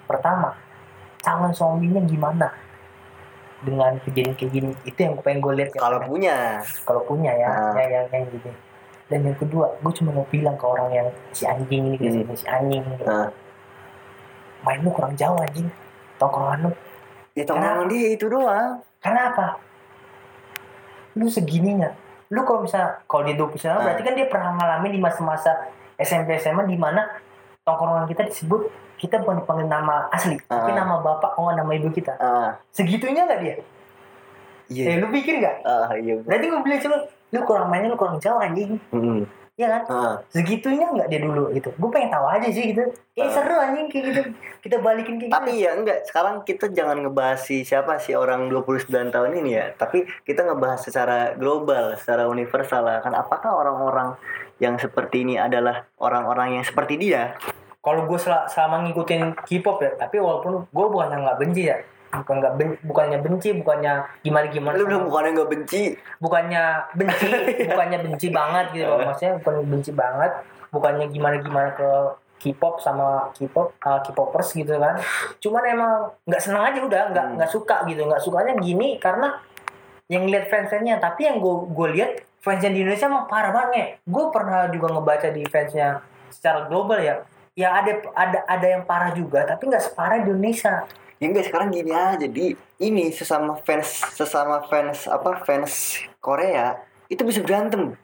pertama 0.07 0.55
calon 1.19 1.51
suaminya 1.51 2.01
gimana 2.01 2.49
dengan 3.59 3.99
kejadian 4.01 4.33
kayak 4.33 4.53
gini 4.53 4.71
itu 4.85 4.97
yang 4.97 5.19
pengen 5.19 5.43
gue 5.43 5.53
lihat 5.53 5.71
ya. 5.73 5.81
Kalau 5.81 5.99
punya. 6.01 6.37
kalau 6.87 7.03
punya 7.03 7.33
ya 7.33 7.49
Ah. 7.49 7.75
yang 7.77 7.91
yang 7.91 8.07
yang 8.09 8.25
gitu 8.31 8.51
dan 9.09 9.21
yang 9.25 9.35
kedua 9.35 9.67
gue 9.75 9.93
cuma 9.93 10.11
mau 10.13 10.27
bilang 10.27 10.55
ke 10.55 10.65
orang 10.65 10.89
yang 10.93 11.09
si 11.31 11.43
anjing 11.43 11.91
ini 11.91 11.97
Hmm. 11.99 12.31
si 12.33 12.47
anjing 12.47 12.81
ini 12.81 12.95
gitu. 12.95 13.05
Ah. 13.05 13.29
main 14.61 14.79
lu 14.79 14.91
kurang 14.91 15.15
jauh 15.15 15.35
anjing 15.37 15.67
tongkrongan 16.17 16.61
lu 16.65 16.73
Ya 17.35 17.43
tongkrongan 17.45 17.87
dia 17.87 18.09
itu 18.13 18.27
doang. 18.27 18.79
karena 18.99 19.31
apa 19.31 19.47
lu 21.15 21.27
segininya 21.27 21.91
lu 22.29 22.41
kalau 22.43 22.61
misalnya 22.61 23.01
kalau 23.05 23.23
dia 23.25 23.35
20 23.35 23.57
tahun 23.57 23.73
Ah. 23.75 23.85
berarti 23.85 24.03
kan 24.03 24.15
dia 24.15 24.27
pernah 24.27 24.51
ngalamin 24.55 24.91
di 24.91 25.01
masa-masa 25.01 25.51
SMP 25.97 26.37
SMA 26.37 26.65
di 26.65 26.77
mana 26.77 27.09
tongkrongan 27.63 28.05
kita 28.05 28.25
disebut 28.25 28.69
kita 28.97 29.19
bukan 29.19 29.41
dipanggil 29.41 29.67
nama 29.67 30.11
asli 30.11 30.37
tapi 30.43 30.71
Ah. 30.71 30.77
nama 30.77 30.99
bapak 30.99 31.37
oh 31.37 31.51
nama 31.51 31.71
ibu 31.71 31.89
kita. 31.89 32.15
Ah 32.17 32.59
segitunya 32.69 33.25
nggak 33.25 33.41
dia? 33.41 33.57
Iya. 34.69 34.85
Eh, 34.85 34.97
lu 34.99 35.09
pikir 35.09 35.41
nggak? 35.41 35.57
Ah 35.63 35.89
iya 35.95 36.19
berarti 36.19 36.45
gue 36.47 36.61
bilang 36.61 36.81
cuma 36.81 36.97
lu 37.29 37.41
kurang 37.45 37.69
mainnya 37.69 37.89
lu 37.89 37.97
kurang 37.97 38.19
jauh 38.19 38.37
anjing. 38.37 38.77
Hmm. 38.91 39.25
Ya 39.59 39.67
kan? 39.67 39.83
Ah. 39.91 40.15
Segitunya 40.31 40.87
nggak 40.87 41.11
dia 41.11 41.21
dulu 41.21 41.51
gitu. 41.51 41.75
Gue 41.75 41.91
pengen 41.91 42.15
tahu 42.15 42.27
aja 42.31 42.47
sih 42.47 42.71
gitu. 42.71 42.87
Eh 43.19 43.27
Ah. 43.27 43.31
seru 43.35 43.59
anjing 43.59 43.91
kayak 43.91 44.05
gitu. 44.15 44.23
Kita 44.63 44.77
balikin 44.79 45.19
kayak 45.19 45.35
tapi 45.35 45.59
gitu 45.59 45.67
ya 45.67 45.71
enggak. 45.75 45.99
Sekarang 46.07 46.47
kita 46.47 46.71
jangan 46.71 47.03
ngebahas 47.03 47.43
si 47.43 47.67
siapa 47.67 47.99
si 47.99 48.15
orang 48.15 48.47
29 48.47 49.11
tahun 49.11 49.31
ini 49.43 49.51
ya. 49.59 49.67
Tapi 49.75 50.07
kita 50.23 50.47
ngebahas 50.47 50.79
secara 50.87 51.35
global 51.35 51.99
secara 51.99 52.31
universal 52.31 52.87
lah. 52.87 53.03
Kan 53.03 53.19
apakah 53.19 53.51
orang-orang 53.59 54.15
yang 54.63 54.79
seperti 54.79 55.27
ini 55.27 55.35
adalah 55.35 55.91
orang-orang 55.99 56.63
yang 56.63 56.65
seperti 56.65 56.95
dia? 56.95 57.35
Kalau 57.83 58.07
gue 58.07 58.19
sel 58.21 58.35
selama 58.47 58.87
ngikutin 58.87 59.43
K-pop 59.43 59.83
ya 59.83 59.91
tapi 59.99 60.23
walaupun 60.23 60.71
gue 60.71 60.87
bukannya 60.87 61.19
nggak 61.25 61.39
benci 61.41 61.63
ya 61.67 61.79
bukan 62.09 62.35
nggak 62.41 62.55
ben- 62.57 62.81
bukannya 62.83 63.19
benci 63.21 63.53
bukannya 63.53 63.93
gimana 64.25 64.47
gimana 64.49 64.75
lu 64.81 64.89
udah 64.89 65.01
bukannya 65.05 65.31
nggak 65.37 65.51
benci? 65.53 65.83
Bukannya 66.19 66.63
benci 66.97 67.27
bukannya 67.71 67.99
benci 68.01 68.27
banget 68.33 68.67
gitu 68.73 68.85
loh. 68.89 68.99
Maksudnya 69.05 69.33
bukan 69.41 69.55
benci 69.69 69.93
banget 69.93 70.33
bukannya 70.69 71.07
gimana 71.09 71.37
gimana 71.41 71.69
ke 71.73 71.89
K-pop 72.39 72.79
sama 72.79 73.35
K-pop 73.35 73.75
uh, 73.83 73.99
K-popers 74.01 74.55
gitu 74.55 74.79
kan. 74.79 74.95
Cuman 75.43 75.63
emang 75.67 75.93
nggak 76.23 76.39
senang 76.39 76.65
aja 76.71 76.79
udah 76.81 77.03
nggak 77.11 77.27
Hmm. 77.29 77.35
nggak 77.37 77.51
suka 77.51 77.83
gitu. 77.85 78.07
Nggak 78.07 78.23
sukanya 78.23 78.55
gini 78.57 78.97
karena 78.97 79.37
yang 80.09 80.25
lihat 80.25 80.49
fans-fansnya 80.49 80.97
tapi 80.97 81.29
yang 81.29 81.43
gue 81.43 81.55
gue 81.69 81.89
lihat 81.99 82.11
fansnya 82.41 82.73
di 82.73 82.81
Indonesia 82.81 83.11
emang 83.11 83.27
parah 83.27 83.53
banget. 83.53 84.01
Gue 84.07 84.31
pernah 84.31 84.71
juga 84.71 84.87
ngebaca 84.95 85.29
di 85.29 85.43
fansnya 85.45 86.01
secara 86.31 86.65
global 86.71 87.03
ya. 87.03 87.21
Ya 87.59 87.75
ada 87.75 87.91
ada 88.15 88.39
ada 88.47 88.67
yang 88.71 88.87
parah 88.87 89.11
juga 89.11 89.43
tapi 89.43 89.67
nggak 89.67 89.91
separah 89.91 90.23
di 90.23 90.31
Indonesia 90.31 90.87
ya 91.19 91.27
enggak 91.31 91.47
sekarang 91.51 91.75
gini 91.75 91.93
aja 91.93 92.27
di. 92.27 92.55
Ini 92.79 93.11
sesama 93.11 93.59
fans 93.67 94.07
sesama 94.15 94.63
fans 94.71 95.11
apa 95.11 95.43
fans 95.43 95.99
Korea 96.23 96.79
itu 97.11 97.27
bisa 97.27 97.43
berantem. 97.43 97.99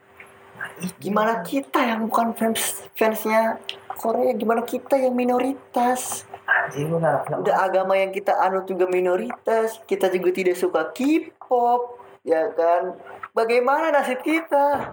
Gimana 0.99 1.39
kita 1.47 1.79
yang 1.79 2.11
bukan 2.11 2.35
fans 2.35 2.83
fansnya 2.91 3.55
Korea? 3.87 4.35
Gimana 4.35 4.67
kita 4.67 4.99
yang 4.99 5.15
minoritas? 5.15 6.27
Anjir 6.43 6.91
udah 6.91 7.55
agama 7.55 7.95
yang 7.95 8.11
kita 8.11 8.35
anut 8.35 8.67
juga 8.67 8.85
minoritas 8.85 9.79
kita 9.87 10.11
juga 10.11 10.29
tidak 10.35 10.59
suka 10.59 10.91
K-pop 10.91 12.03
ya 12.27 12.51
kan? 12.51 12.99
Bagaimana 13.31 13.95
nasib 13.95 14.19
kita 14.27 14.91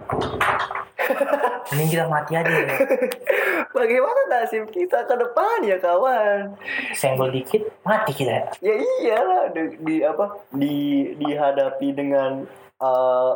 mending 1.71 1.89
kita 1.89 2.05
mati 2.07 2.31
aja 2.37 2.53
ya. 2.53 2.75
bagaimana 3.77 4.21
nasib 4.29 4.69
kita 4.69 5.03
ke 5.07 5.15
depan 5.17 5.57
ya 5.65 5.77
kawan? 5.79 6.55
Senggol 6.93 7.33
dikit 7.33 7.67
mati 7.83 8.11
kita. 8.13 8.53
Ya 8.61 8.73
ya 8.73 8.87
iyalah 9.03 9.43
di, 9.51 9.63
di 9.81 9.95
apa 10.05 10.25
di 10.53 10.75
dihadapi 11.17 11.87
dengan 11.95 12.45
eh, 12.79 13.33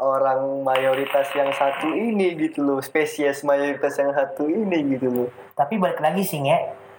orang 0.00 0.64
mayoritas 0.64 1.28
yang 1.36 1.52
satu 1.52 1.92
ini 1.92 2.36
gitu 2.36 2.64
loh. 2.64 2.80
Spesies 2.80 3.44
mayoritas 3.44 3.96
yang 4.00 4.12
satu 4.12 4.48
ini 4.48 4.96
gitu 4.96 5.08
loh. 5.08 5.28
Tapi 5.54 5.76
balik 5.76 6.00
lagi 6.00 6.22
sih 6.24 6.40
nge. 6.40 6.58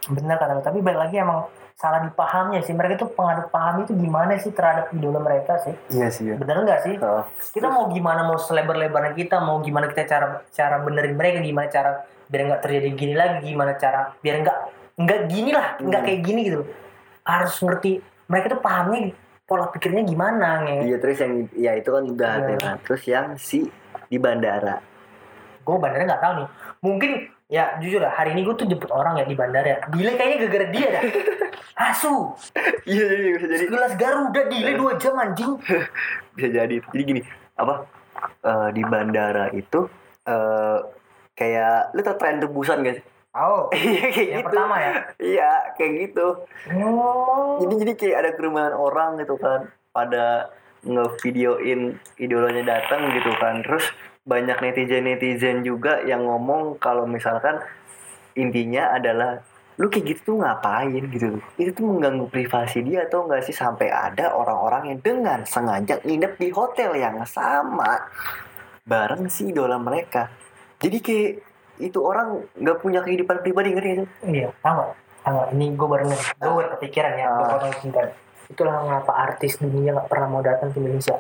Benar 0.10 0.42
kata 0.42 0.66
tapi 0.66 0.82
balik 0.82 1.10
lagi 1.10 1.22
emang 1.22 1.46
salah 1.82 2.06
dipahamnya 2.06 2.62
sih. 2.62 2.72
Mereka 2.72 2.94
tuh 2.96 3.10
pengaduk 3.10 3.50
paham 3.50 3.82
itu 3.82 3.92
gimana 3.92 4.38
sih 4.38 4.54
terhadap 4.54 4.94
idola 4.94 5.18
mereka 5.18 5.58
sih? 5.60 5.74
Iya 5.90 6.08
sih 6.08 6.30
ya 6.30 6.38
bener 6.38 6.62
nggak 6.62 6.80
sih? 6.82 6.94
Kita 7.50 7.68
mau 7.68 7.90
gimana 7.90 8.22
mau 8.22 8.38
selebar-lebarnya 8.38 9.18
kita 9.18 9.42
mau 9.42 9.58
gimana 9.60 9.90
kita 9.90 10.06
cara 10.06 10.46
cara 10.48 10.78
benerin 10.78 11.18
mereka 11.18 11.42
gimana 11.42 11.68
cara 11.68 11.92
biar 12.30 12.42
nggak 12.48 12.62
terjadi 12.62 12.90
gini 12.94 13.14
lagi 13.14 13.44
gimana 13.44 13.74
cara 13.76 14.14
biar 14.16 14.36
nggak 14.40 14.58
nggak 14.96 15.22
gini 15.26 15.50
lah 15.50 15.68
nggak 15.76 16.00
Hmm. 16.00 16.08
kayak 16.08 16.22
gini 16.22 16.40
gitu. 16.46 16.62
Harus 17.22 17.54
ngerti 17.58 17.92
mereka 18.26 18.46
tuh 18.50 18.62
pahamnya 18.62 19.12
pola 19.44 19.68
pikirnya 19.68 20.06
gimana 20.06 20.64
nge? 20.64 20.78
Iya 20.86 20.98
terus 21.02 21.18
yang 21.18 21.34
ya 21.52 21.72
itu 21.74 21.90
kan 21.90 22.04
udah 22.06 22.30
Iya. 22.32 22.44
ada 22.46 22.54
kan 22.56 22.76
terus 22.86 23.04
yang 23.04 23.26
si 23.36 23.66
di 24.08 24.16
bandara. 24.16 24.80
Gue 25.62 25.76
bandara 25.76 26.06
nggak 26.06 26.22
tahu 26.22 26.34
nih. 26.40 26.48
Mungkin 26.80 27.12
ya 27.52 27.76
jujur 27.84 28.00
lah 28.00 28.16
hari 28.16 28.32
ini 28.32 28.48
gue 28.48 28.56
tuh 28.56 28.64
jemput 28.64 28.88
orang 28.96 29.20
ya 29.20 29.28
di 29.28 29.36
bandara 29.36 29.68
ya. 29.68 29.78
Delay 29.92 30.16
kayaknya 30.16 30.38
gara-gara 30.48 30.68
dia 30.72 30.88
dah. 30.88 31.04
Asu. 31.92 32.32
Iya 32.88 33.04
jadi 33.12 33.22
bisa 33.36 33.46
jadi. 33.52 33.64
Sekelas 33.68 33.94
Garuda 34.00 34.42
delay 34.48 34.74
dua 34.80 34.96
jam 34.96 35.20
anjing. 35.20 35.60
Bisa 36.40 36.48
jadi. 36.48 36.80
Jadi 36.80 37.04
gini 37.04 37.22
apa 37.60 37.84
eh, 38.24 38.70
di 38.72 38.82
bandara 38.88 39.52
itu 39.52 39.92
eh 40.24 40.80
kayak 41.36 41.92
lu 41.92 42.02
tau 42.06 42.16
tren 42.16 42.40
rebusan 42.40 42.88
gak 42.88 43.04
sih? 43.04 43.06
Oh 43.36 43.68
iya 43.76 44.08
kayak 44.12 44.28
yang 44.32 44.42
gitu. 44.44 44.48
pertama 44.48 44.76
ya? 44.80 44.94
Iya 45.20 45.52
kayak 45.76 45.92
gitu. 46.08 46.28
Oh. 46.80 47.60
Jadi 47.60 47.74
jadi 47.84 47.94
kayak 48.00 48.18
ada 48.24 48.30
kerumunan 48.40 48.74
orang 48.76 49.20
gitu 49.20 49.36
kan. 49.36 49.68
Pada 49.92 50.56
ngevideoin 50.88 52.00
idolanya 52.16 52.64
datang 52.80 53.12
gitu 53.12 53.32
kan. 53.44 53.60
Terus 53.60 53.92
banyak 54.22 54.58
netizen 54.62 55.06
netizen 55.06 55.58
juga 55.66 56.02
yang 56.06 56.26
ngomong 56.26 56.78
kalau 56.78 57.10
misalkan 57.10 57.58
intinya 58.38 58.94
adalah 58.96 59.42
lu 59.82 59.90
kayak 59.90 60.14
gitu 60.14 60.22
tuh 60.34 60.36
ngapain? 60.46 61.04
Gitu. 61.10 61.42
Itu 61.58 61.70
tuh 61.74 61.86
mengganggu 61.90 62.30
privasi 62.30 62.86
dia 62.86 63.10
atau 63.10 63.26
enggak 63.26 63.46
sih? 63.50 63.56
Sampai 63.56 63.90
ada 63.90 64.34
orang-orang 64.38 64.94
yang 64.94 65.00
dengan 65.02 65.40
sengaja 65.44 65.98
nginep 66.06 66.38
di 66.38 66.50
hotel 66.54 66.94
yang 66.98 67.18
sama 67.26 68.08
bareng 68.86 69.26
si 69.30 69.50
idola 69.50 69.82
mereka. 69.82 70.30
Jadi 70.82 70.98
kayak 71.02 71.34
itu 71.82 72.00
orang 72.06 72.46
nggak 72.54 72.78
punya 72.80 73.02
kehidupan 73.02 73.42
pribadi 73.42 73.74
ngerti 73.74 73.90
itu 73.98 74.06
iya 74.30 74.48
tahu 74.62 74.94
nggak 75.26 75.48
ini 75.58 75.66
gue 75.74 75.88
baru 75.90 76.06
gue 76.14 76.52
baru 76.54 76.70
kepikiran 76.78 77.14
ya 77.18 77.28
gue 77.34 77.42
Ah. 77.42 77.52
potong 77.58 77.74
sebentar 77.82 78.06
itulah 78.52 78.76
mengapa 78.86 79.12
artis 79.18 79.58
dunia 79.58 79.98
nggak 79.98 80.08
pernah 80.08 80.28
mau 80.30 80.42
datang 80.46 80.70
ke 80.70 80.78
Indonesia 80.78 81.18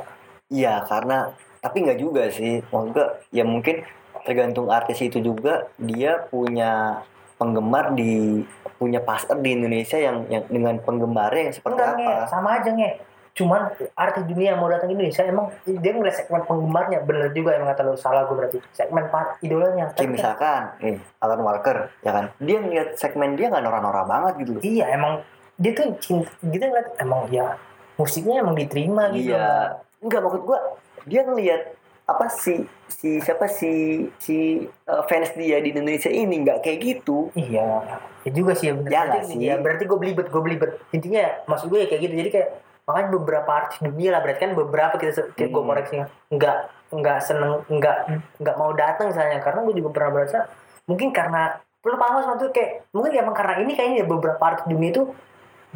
Iya 0.51 0.83
karena 0.83 1.31
tapi 1.63 1.87
nggak 1.87 1.99
juga 1.99 2.27
sih. 2.27 2.59
Gue 2.67 3.05
ya 3.31 3.47
mungkin 3.47 3.87
tergantung 4.27 4.67
artis 4.67 4.99
itu 5.01 5.23
juga 5.23 5.71
dia 5.79 6.21
punya 6.27 7.01
penggemar 7.39 7.95
di 7.95 8.43
punya 8.77 9.01
pasar 9.01 9.39
di 9.39 9.57
Indonesia 9.57 9.97
yang 9.97 10.29
yang 10.29 10.43
dengan 10.45 10.77
penggemarnya 10.77 11.49
yang 11.49 11.55
seperti 11.55 11.79
enggak 11.79 11.95
nge. 11.97 12.05
Apa 12.11 12.27
sama 12.27 12.49
aja 12.59 12.69
nge. 12.69 12.91
Cuman 13.31 13.61
artis 13.95 14.27
dunia 14.27 14.53
yang 14.53 14.59
mau 14.59 14.67
datang 14.67 14.91
ke 14.91 14.93
Indonesia 14.99 15.23
emang 15.23 15.47
dia 15.63 15.91
ngeliat 15.95 16.15
segmen 16.19 16.43
penggemarnya. 16.43 16.99
Bener 17.01 17.31
juga 17.31 17.55
yang 17.55 17.63
kata 17.63 17.81
lu 17.87 17.95
salah 17.95 18.27
gue 18.27 18.35
berarti. 18.35 18.57
Segmen 18.75 19.07
par 19.07 19.39
idolanya. 19.39 19.87
Kayak 19.95 20.03
kan- 20.03 20.11
misalkan 20.11 20.61
eh 20.83 20.97
Alan 21.23 21.41
Walker 21.41 21.77
ya 22.03 22.11
kan? 22.11 22.25
Dia 22.43 22.57
ngeliat 22.59 22.99
segmen 22.99 23.39
dia 23.39 23.47
nggak 23.47 23.63
norak-norak 23.63 24.05
banget 24.05 24.33
gitu 24.43 24.59
iya 24.61 24.91
emang 24.91 25.23
dia 25.55 25.71
tuh 25.71 25.93
cinta 26.01 26.27
gitu 26.41 26.59
ngeliat 26.59 26.89
emang 26.97 27.29
ya 27.29 27.53
musiknya 27.95 28.41
emang 28.41 28.57
diterima 28.57 29.13
gitu 29.13 29.31
iya 29.31 29.77
nggak 30.01 30.19
maksud 30.19 30.41
gue 30.43 30.59
dia 31.05 31.21
ngeliat 31.21 31.61
apa 32.03 32.25
si 32.27 32.65
si 32.85 33.17
siapa 33.17 33.47
si 33.47 33.71
si 34.17 34.37
uh, 34.83 35.03
fans 35.05 35.31
dia 35.33 35.57
di 35.57 35.71
Indonesia 35.71 36.09
ini 36.09 36.41
nggak 36.41 36.59
kayak 36.59 36.79
gitu 36.81 37.29
Iya, 37.31 37.85
ya 38.21 38.31
juga 38.31 38.51
sih 38.51 38.67
ya 38.67 38.73
bener. 38.73 38.89
Ya 38.89 38.99
berarti, 38.99 39.07
nggak 39.07 39.23
sih? 39.23 39.37
ya, 39.39 39.55
berarti 39.55 39.83
gue 39.85 39.97
belibet, 39.97 40.27
gue 40.27 40.41
belibet. 40.41 40.71
Intinya 40.91 41.19
ya, 41.21 41.31
maksud 41.45 41.69
gue 41.69 41.79
ya 41.79 41.87
kayak 41.87 42.01
gitu. 42.01 42.13
Jadi 42.17 42.29
kayak 42.29 42.49
makanya 42.81 43.07
beberapa 43.13 43.49
artis 43.55 43.77
dunia 43.79 44.09
lah 44.09 44.19
berarti 44.19 44.39
kan 44.41 44.51
beberapa 44.51 44.95
kita 44.97 45.11
se- 45.13 45.29
kayak 45.31 45.49
gue 45.49 45.61
Hmm. 45.61 45.69
koreksi 45.69 45.95
nggak 46.27 46.57
nggak 46.91 47.17
seneng 47.23 47.53
nggak 47.69 47.97
nggak 48.41 48.55
mau 48.57 48.71
datang 48.73 49.05
misalnya 49.07 49.39
karena 49.39 49.59
gue 49.61 49.75
juga 49.77 49.89
pernah 49.95 50.11
berasa 50.11 50.37
mungkin 50.83 51.09
karena 51.09 51.41
lu 51.81 51.95
paham 51.95 52.19
sama 52.19 52.35
tuh 52.35 52.49
kayak 52.49 52.89
mungkin 52.91 53.13
emang 53.15 53.31
karena 53.31 53.53
ini 53.57 53.71
kayaknya 53.71 54.03
beberapa 54.03 54.41
artis 54.43 54.65
dunia 54.65 54.91
itu 54.91 55.07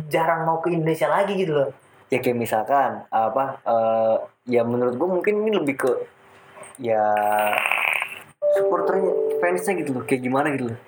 jarang 0.09 0.43
mau 0.43 0.59
ke 0.59 0.69
Indonesia 0.69 1.07
lagi 1.07 1.33
gitu 1.33 1.55
loh 1.55 1.69
ya 2.15 2.19
kayak 2.23 2.39
misalkan 2.39 3.03
apa 3.11 3.59
eh, 3.67 4.15
ya 4.47 4.63
menurut 4.63 4.95
gue 4.95 5.09
mungkin 5.19 5.43
ini 5.43 5.51
lebih 5.59 5.75
ke 5.83 5.91
ya 6.79 7.03
supporternya 8.55 9.11
fansnya 9.43 9.73
gitu 9.83 9.91
loh 9.99 10.03
kayak 10.07 10.21
gimana 10.23 10.47
gitu 10.55 10.71
loh. 10.71 10.79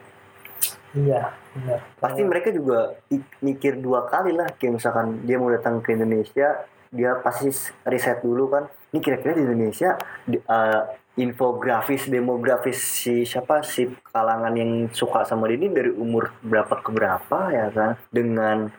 Iya 0.95 1.35
benar. 1.53 1.79
Pasti 1.99 2.21
mereka 2.23 2.49
juga 2.55 2.95
mikir 3.43 3.77
dua 3.83 4.07
kali 4.07 4.31
lah 4.31 4.47
kayak 4.55 4.79
misalkan 4.79 5.27
dia 5.27 5.35
mau 5.35 5.51
datang 5.51 5.83
ke 5.83 5.93
Indonesia 5.93 6.63
dia 6.87 7.19
pasti 7.19 7.51
riset 7.83 8.23
dulu 8.23 8.47
kan 8.47 8.63
ini 8.95 9.03
kira-kira 9.03 9.35
di 9.35 9.43
Indonesia 9.43 9.99
di- 10.23 10.39
eh, 10.39 10.81
infografis 11.19 12.07
demografis 12.07 12.79
si 12.79 13.27
siapa 13.27 13.59
si 13.65 13.91
kalangan 14.15 14.55
yang 14.55 14.87
suka 14.95 15.27
sama 15.27 15.51
dia 15.51 15.59
ini 15.59 15.67
dari 15.67 15.91
umur 15.91 16.31
berapa 16.39 16.79
ke 16.79 16.89
berapa 16.93 17.39
ya 17.51 17.67
kan? 17.75 17.91
Dengan 18.07 18.71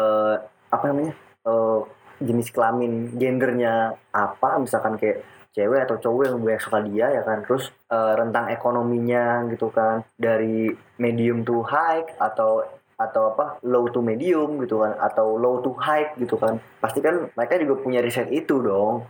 eh, 0.00 0.36
apa 0.72 0.84
namanya 0.88 1.12
eh, 1.46 1.80
jenis 2.22 2.48
kelamin 2.54 3.18
gendernya 3.18 3.98
apa 4.14 4.62
misalkan 4.62 4.94
kayak 4.94 5.26
cewek 5.52 5.84
atau 5.84 6.00
cowok 6.00 6.22
yang 6.24 6.36
banyak 6.40 6.62
suka 6.62 6.78
dia 6.86 7.06
ya 7.12 7.22
kan? 7.22 7.44
Terus 7.44 7.70
eh, 7.90 8.12
rentang 8.16 8.46
ekonominya 8.50 9.46
gitu 9.50 9.68
kan 9.70 10.06
dari 10.16 10.70
medium 10.98 11.42
to 11.42 11.62
high 11.66 12.06
atau 12.18 12.64
atau 12.96 13.34
apa 13.34 13.58
low 13.66 13.90
to 13.90 13.98
medium 13.98 14.62
gitu 14.62 14.78
kan 14.78 14.94
atau 15.02 15.34
low 15.34 15.58
to 15.60 15.74
high 15.78 16.14
gitu 16.16 16.38
kan. 16.38 16.62
Pasti 16.78 17.02
kan 17.02 17.30
mereka 17.34 17.58
juga 17.58 17.82
punya 17.82 17.98
riset 17.98 18.30
itu 18.30 18.62
dong. 18.62 19.06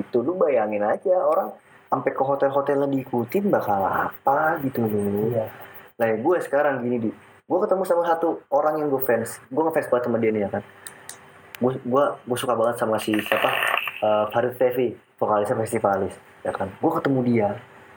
Gitu 0.00 0.24
lu 0.24 0.34
bayangin 0.40 0.80
aja 0.80 1.12
orang 1.20 1.52
sampai 1.94 2.10
ke 2.10 2.22
hotel-hotelnya 2.26 2.90
diikutin 2.90 3.54
bakal 3.54 3.78
apa 3.86 4.58
gitu 4.66 4.82
loh 4.82 5.30
iya. 5.30 5.46
Nah, 5.94 6.10
gue 6.10 6.36
sekarang 6.42 6.82
gini 6.82 6.96
di, 7.06 7.10
gue 7.46 7.58
ketemu 7.62 7.86
sama 7.86 8.02
satu 8.02 8.42
orang 8.50 8.82
yang 8.82 8.90
gue 8.90 8.98
fans, 8.98 9.38
gue 9.46 9.62
ngefans 9.62 9.86
banget 9.86 10.04
sama 10.10 10.18
dia 10.18 10.30
nih 10.34 10.42
ya 10.42 10.50
kan. 10.50 10.62
Gue 11.64 12.04
gue 12.12 12.38
suka 12.38 12.52
banget 12.52 12.76
sama 12.76 13.00
si 13.00 13.16
siapa 13.24 13.48
Eh, 14.04 14.24
Farid 14.28 14.54
Tevi, 14.60 14.92
vokalisnya 15.16 15.56
festivalis, 15.64 16.12
ya 16.44 16.52
kan. 16.52 16.68
Gue 16.76 16.92
ketemu 16.92 17.18
dia 17.24 17.48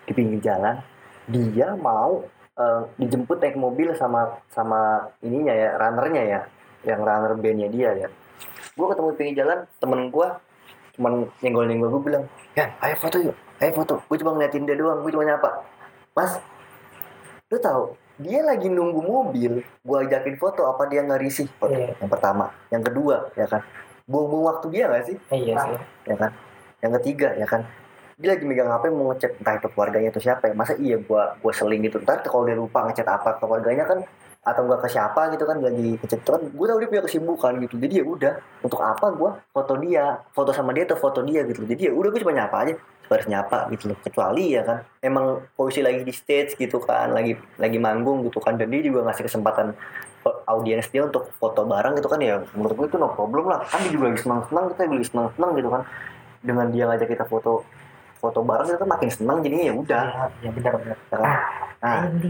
di 0.07 0.15
pinggir 0.15 0.39
jalan, 0.39 0.79
dia 1.27 1.75
mau 1.75 2.23
eh, 2.55 2.81
dijemput 2.95 3.43
naik 3.43 3.59
mobil 3.59 3.91
sama 3.91 4.39
sama 4.47 5.11
ininya 5.19 5.51
ya, 5.51 5.75
runnernya 5.75 6.23
ya, 6.23 6.41
yang 6.87 7.03
runner 7.03 7.35
bandnya 7.35 7.67
dia 7.67 7.89
ya. 8.05 8.07
Gue 8.79 8.87
ketemu 8.87 9.07
di 9.11 9.17
pinggir 9.19 9.35
jalan, 9.43 9.59
temen 9.83 10.07
gue 10.07 10.27
cuman 10.95 11.29
nyenggol-nyenggol 11.43 11.89
gue 11.99 12.01
bilang, 12.07 12.23
ya 12.55 12.71
ayo 12.81 12.95
foto 12.97 13.17
yuk, 13.19 13.35
ayo 13.59 13.71
foto. 13.75 13.99
Gue 14.07 14.17
cuma 14.23 14.31
ngeliatin 14.39 14.63
dia 14.63 14.79
doang, 14.79 15.03
gue 15.03 15.11
cuma 15.11 15.27
nyapa. 15.27 15.67
Mas, 16.15 16.39
lu 17.51 17.59
tahu 17.59 17.99
dia 18.17 18.41
lagi 18.41 18.65
nunggu 18.67 19.01
mobil 19.01 19.61
gua 19.85 20.01
ajakin 20.01 20.35
foto 20.41 20.65
apa 20.65 20.89
dia 20.89 21.05
nggak 21.05 21.21
risih. 21.21 21.47
Foto 21.61 21.73
Iya. 21.77 21.93
yang 22.01 22.09
pertama. 22.09 22.49
Yang 22.73 22.83
kedua 22.91 23.15
ya 23.37 23.45
kan? 23.45 23.61
Buang-buang 24.09 24.45
waktu 24.57 24.65
dia 24.73 24.83
nggak 24.89 25.03
sih? 25.05 25.17
Iya 25.29 25.53
sih. 25.61 25.77
Ya 26.09 26.15
kan? 26.17 26.31
Yang 26.81 26.91
ketiga 27.01 27.29
ya 27.37 27.45
kan? 27.45 27.61
Dia 28.17 28.33
lagi 28.33 28.43
megang 28.49 28.73
HP 28.73 28.89
mau 28.89 29.13
ngechat 29.13 29.31
entah 29.37 29.55
itu 29.61 29.67
keluarganya 29.69 30.09
atau 30.09 30.21
siapa. 30.21 30.43
Ya 30.49 30.55
masa 30.57 30.73
iya 30.81 30.97
gua 30.97 31.37
gua 31.37 31.53
seling 31.53 31.85
gitu? 31.85 32.01
Ntar 32.01 32.25
kalau 32.25 32.49
dia 32.49 32.57
lupa 32.57 32.89
ngechat 32.89 33.05
apa 33.05 33.37
ke 33.37 33.45
keluarganya 33.45 33.85
kan 33.85 34.01
atau 34.43 34.61
enggak 34.63 34.79
ke 34.85 34.89
siapa 34.95 35.21
gitu 35.35 35.43
kan 35.43 35.59
lagi 35.59 35.99
kan 36.01 36.41
gue 36.43 36.65
tahu 36.65 36.77
dia 36.79 36.89
punya 36.89 37.03
kesibukan 37.03 37.53
gitu. 37.67 37.75
Jadi 37.79 37.93
ya 37.99 38.05
udah 38.07 38.33
untuk 38.63 38.79
apa 38.79 39.05
gua 39.11 39.31
foto 39.51 39.73
dia? 39.81 40.23
Foto 40.31 40.51
sama 40.55 40.71
dia 40.71 40.87
atau 40.87 40.95
foto 40.95 41.19
dia 41.23 41.43
gitu. 41.43 41.67
Jadi 41.67 41.89
ya 41.89 41.91
udah 41.91 42.09
gue 42.11 42.21
cuma 42.23 42.35
nyapa 42.35 42.57
aja. 42.63 42.73
Harus 43.07 43.27
nyapa 43.27 43.71
gitu 43.71 43.91
loh. 43.91 43.97
Kecuali 44.03 44.55
ya 44.55 44.61
kan 44.63 44.77
emang 44.99 45.47
posisi 45.55 45.79
lagi 45.83 46.03
di 46.03 46.11
stage 46.15 46.59
gitu 46.59 46.79
kan 46.83 47.11
lagi 47.11 47.35
lagi 47.59 47.77
manggung 47.79 48.23
gitu 48.23 48.39
kan. 48.39 48.55
Dan 48.55 48.71
dia 48.71 48.83
juga 48.83 49.07
ngasih 49.07 49.27
kesempatan 49.27 49.75
audiens 50.47 50.87
dia 50.91 51.03
untuk 51.03 51.31
foto 51.39 51.67
bareng 51.67 51.99
gitu 51.99 52.07
kan. 52.07 52.19
Ya 52.23 52.39
menurut 52.55 52.75
gue 52.75 52.87
itu 52.87 52.97
no 52.99 53.11
problem 53.11 53.51
lah. 53.51 53.63
Kan 53.67 53.83
dia 53.87 53.91
juga 53.91 54.11
lagi 54.11 54.23
senang 54.23 54.47
senang 54.47 54.65
kita 54.71 54.81
juga 54.87 54.95
lagi 54.95 55.07
senang 55.11 55.27
senang 55.35 55.51
gitu 55.59 55.69
kan. 55.71 55.81
Dengan 56.39 56.65
dia 56.71 56.83
ngajak 56.87 57.07
kita 57.11 57.25
foto 57.27 57.67
foto 58.17 58.39
bareng 58.41 58.67
kita 58.71 58.87
makin 58.87 59.09
senang 59.11 59.37
jadinya 59.43 59.65
ya 59.71 59.75
udah. 59.75 60.03
Iya 60.39 60.47
ya, 60.47 60.49
benar 60.55 60.73
benar. 60.79 60.97
Ya 61.11 61.17
kan? 61.19 61.31
nah. 61.83 61.99
Ini 62.07 62.29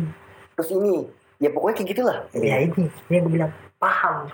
terus 0.58 0.74
ini 0.74 1.06
ya 1.38 1.50
pokoknya 1.50 1.76
kayak 1.78 1.90
gitulah. 1.94 2.18
Ya 2.34 2.56
ini 2.62 2.86
ini 3.10 3.18
gue 3.22 3.32
bilang 3.32 3.52
paham. 3.78 4.30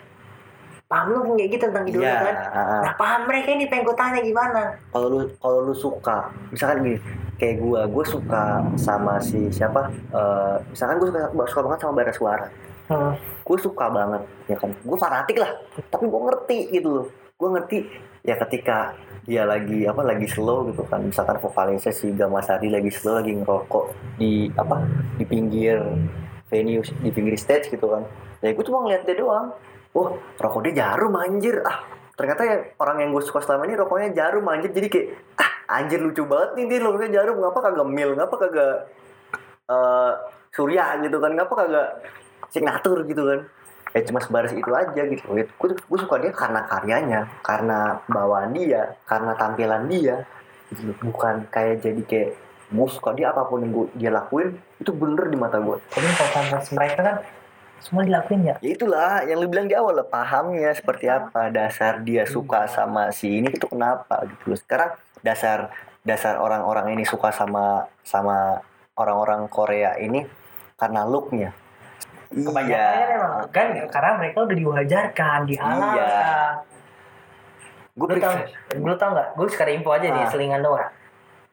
Paham 0.87 1.05
lu 1.09 1.19
kayak 1.33 1.49
gitu 1.57 1.63
tentang 1.73 1.85
idola 1.89 2.05
Iya, 2.05 2.15
kan? 2.21 2.35
ah, 2.37 2.59
ah. 2.59 2.81
nah 2.85 2.93
paham 2.93 3.21
mereka 3.25 3.49
ini 3.49 3.65
pengen 3.65 3.83
gue 3.89 3.95
tanya 3.97 4.19
gimana? 4.21 4.61
Kalau 4.93 5.07
lu 5.09 5.19
kalau 5.41 5.59
lu 5.65 5.73
suka 5.73 6.29
misalkan 6.53 6.85
gini 6.85 6.97
kayak 7.41 7.55
gua 7.59 7.81
gue 7.89 8.05
suka 8.05 8.43
sama 8.77 9.17
si 9.17 9.49
siapa 9.49 9.89
eh, 10.13 10.55
misalkan 10.69 11.01
gue 11.01 11.09
suka 11.09 11.45
suka 11.49 11.61
banget 11.65 11.79
sama 11.81 11.93
Bara 11.97 12.13
Suara. 12.13 12.47
Hmm. 12.83 13.15
gue 13.15 13.57
suka 13.57 13.89
banget 13.89 14.21
ya 14.45 14.55
kan? 14.59 14.69
Gue 14.85 14.97
fanatik 14.99 15.37
lah 15.39 15.49
tapi 15.89 16.05
gue 16.05 16.21
ngerti 16.29 16.57
gitu 16.69 16.89
loh. 16.93 17.07
Gue 17.41 17.49
ngerti 17.57 17.77
ya 18.21 18.37
ketika 18.45 18.93
dia 19.23 19.47
lagi 19.47 19.87
apa 19.87 20.03
lagi 20.03 20.27
slow 20.29 20.67
gitu 20.69 20.83
kan. 20.85 21.01
Misalkan 21.01 21.41
vokalisnya 21.41 21.89
si 21.89 22.13
Gamasari 22.13 22.69
lagi 22.69 22.91
slow 22.93 23.17
lagi 23.17 23.33
ngerokok 23.33 23.85
di 24.21 24.51
apa 24.53 24.83
di 25.17 25.25
pinggir 25.25 25.79
venue 26.53 26.85
di 26.85 27.09
pinggir 27.09 27.33
stage 27.41 27.73
gitu 27.73 27.89
kan. 27.89 28.05
Ya 28.45 28.53
gue 28.53 28.61
cuma 28.61 28.85
ngeliat 28.85 29.09
dia 29.09 29.17
doang. 29.17 29.57
Oh 29.97 30.21
rokok 30.37 30.69
dia 30.69 30.85
jarum 30.85 31.17
anjir. 31.17 31.65
Ah 31.65 31.81
ternyata 32.13 32.45
ya 32.45 32.55
orang 32.77 33.01
yang 33.01 33.09
gue 33.09 33.25
suka 33.25 33.41
selama 33.41 33.65
ini 33.65 33.73
rokoknya 33.73 34.13
jarum 34.13 34.45
anjir. 34.45 34.69
Jadi 34.69 34.87
kayak 34.93 35.07
ah 35.41 35.49
anjir 35.81 35.97
lucu 35.97 36.21
banget 36.29 36.61
nih 36.61 36.65
dia 36.69 36.77
rokoknya 36.85 37.09
jarum. 37.09 37.41
Ngapa 37.41 37.59
kagak 37.65 37.89
mil? 37.89 38.13
Ngapa 38.13 38.35
kagak 38.37 38.75
eh 39.73 40.13
surya 40.53 41.01
gitu 41.01 41.17
kan? 41.17 41.31
Ngapa 41.33 41.53
kagak 41.65 41.89
signatur 42.53 43.01
gitu 43.09 43.25
kan? 43.25 43.49
Ya 43.93 44.01
cuma 44.05 44.21
sebaris 44.21 44.53
itu 44.53 44.71
aja 44.73 45.01
gitu. 45.05 45.21
Gue, 45.33 45.73
gue 45.73 45.99
suka 46.01 46.21
dia 46.21 46.33
karena 46.33 46.65
karyanya 46.69 47.29
karena 47.41 47.97
bawaan 48.05 48.53
dia 48.53 48.93
karena 49.09 49.33
tampilan 49.33 49.89
dia. 49.89 50.25
Gitu. 50.69 50.93
Bukan 51.01 51.49
kayak 51.53 51.81
jadi 51.81 52.01
kayak 52.05 52.31
gue 52.73 52.87
suka 52.89 53.13
dia 53.13 53.29
apa 53.29 53.45
pun 53.45 53.61
yang 53.61 53.71
gue, 53.71 53.85
dia 53.93 54.09
lakuin 54.09 54.57
itu 54.81 54.89
bener 54.89 55.29
di 55.29 55.37
mata 55.37 55.61
gue 55.61 55.77
jadi 55.93 56.07
kalau 56.11 56.31
fans 56.49 56.67
mereka 56.73 56.99
kan 57.05 57.15
semua 57.83 58.07
dilakuin 58.07 58.47
ya? 58.47 58.55
Ya 58.63 58.79
itulah 58.79 59.27
yang 59.27 59.43
lu 59.43 59.51
bilang 59.51 59.67
di 59.67 59.75
awal 59.75 59.99
lah 59.99 60.07
pahamnya 60.07 60.71
seperti 60.71 61.11
apa 61.11 61.51
dasar 61.51 61.99
dia 61.99 62.23
suka 62.23 62.63
sama 62.63 63.11
si 63.11 63.43
ini 63.43 63.51
itu 63.51 63.67
kenapa 63.67 64.23
gitu 64.23 64.55
loh. 64.55 64.57
Sekarang 64.57 64.95
dasar 65.19 65.67
dasar 65.99 66.39
orang-orang 66.39 66.95
ini 66.95 67.03
suka 67.03 67.35
sama 67.35 67.83
sama 67.99 68.63
orang-orang 68.95 69.51
Korea 69.51 69.99
ini 69.99 70.23
karena 70.79 71.03
looknya. 71.03 71.51
Kebanyakan. 72.31 72.71
iya 72.71 72.87
emang 73.19 73.33
kan 73.51 73.67
karena 73.91 74.11
mereka 74.15 74.37
udah 74.47 74.57
diwajarkan 74.63 75.39
dihalalkan 75.43 75.93
Iya. 75.99 76.23
gue 77.93 78.07
tau 78.17 78.33
lu 78.79 78.95
tau 78.95 79.09
nggak? 79.11 79.27
Gue 79.35 79.47
sekarang 79.51 79.73
info 79.83 79.91
aja 79.91 80.07
nih 80.07 80.23
Ah. 80.23 80.31
selingan 80.31 80.63
doang 80.63 80.87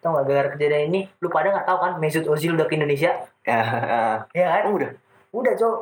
tau 0.01 0.17
nggak 0.17 0.27
gara-gara 0.27 0.49
kejadian 0.57 0.83
ini 0.93 1.01
lu 1.21 1.29
pada 1.29 1.53
nggak 1.53 1.67
tahu 1.69 1.79
kan 1.79 1.93
Mesut 2.01 2.25
Ozil 2.25 2.57
udah 2.57 2.67
ke 2.67 2.75
Indonesia? 2.77 3.13
Ya, 3.45 3.61
ya 4.33 4.47
kan? 4.49 4.63
Oh 4.69 4.75
udah. 4.81 4.91
Udah 5.31 5.53
cok. 5.55 5.77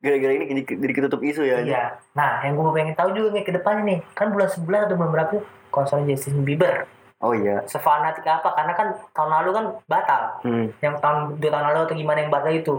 Gara-gara 0.00 0.32
ini 0.36 0.62
jadi, 0.62 0.92
ketutup 0.92 1.20
isu 1.24 1.42
ya 1.42 1.64
iya. 1.64 1.96
Nah 2.12 2.44
yang 2.44 2.60
gue 2.60 2.72
pengen 2.76 2.94
tahu 2.94 3.16
juga 3.16 3.34
nih 3.34 3.44
ke 3.44 3.52
depannya 3.56 3.82
nih 3.84 3.98
kan 4.12 4.30
bulan 4.30 4.48
11 4.52 4.86
atau 4.86 4.96
bulan 5.00 5.10
berapa 5.12 5.34
konser 5.72 5.98
Justin 6.06 6.46
Bieber. 6.46 6.86
Oh 7.24 7.32
iya. 7.32 7.64
Sefanatik 7.64 8.22
apa? 8.28 8.52
Karena 8.52 8.72
kan 8.76 8.88
tahun 9.16 9.30
lalu 9.40 9.50
kan 9.56 9.64
batal. 9.88 10.22
Hmm, 10.44 10.66
yang 10.84 11.00
tahun 11.00 11.40
dua 11.40 11.50
tahun 11.56 11.64
lalu 11.72 11.78
atau 11.88 11.96
gimana 11.96 12.18
yang 12.20 12.28
batal 12.28 12.52
itu? 12.52 12.74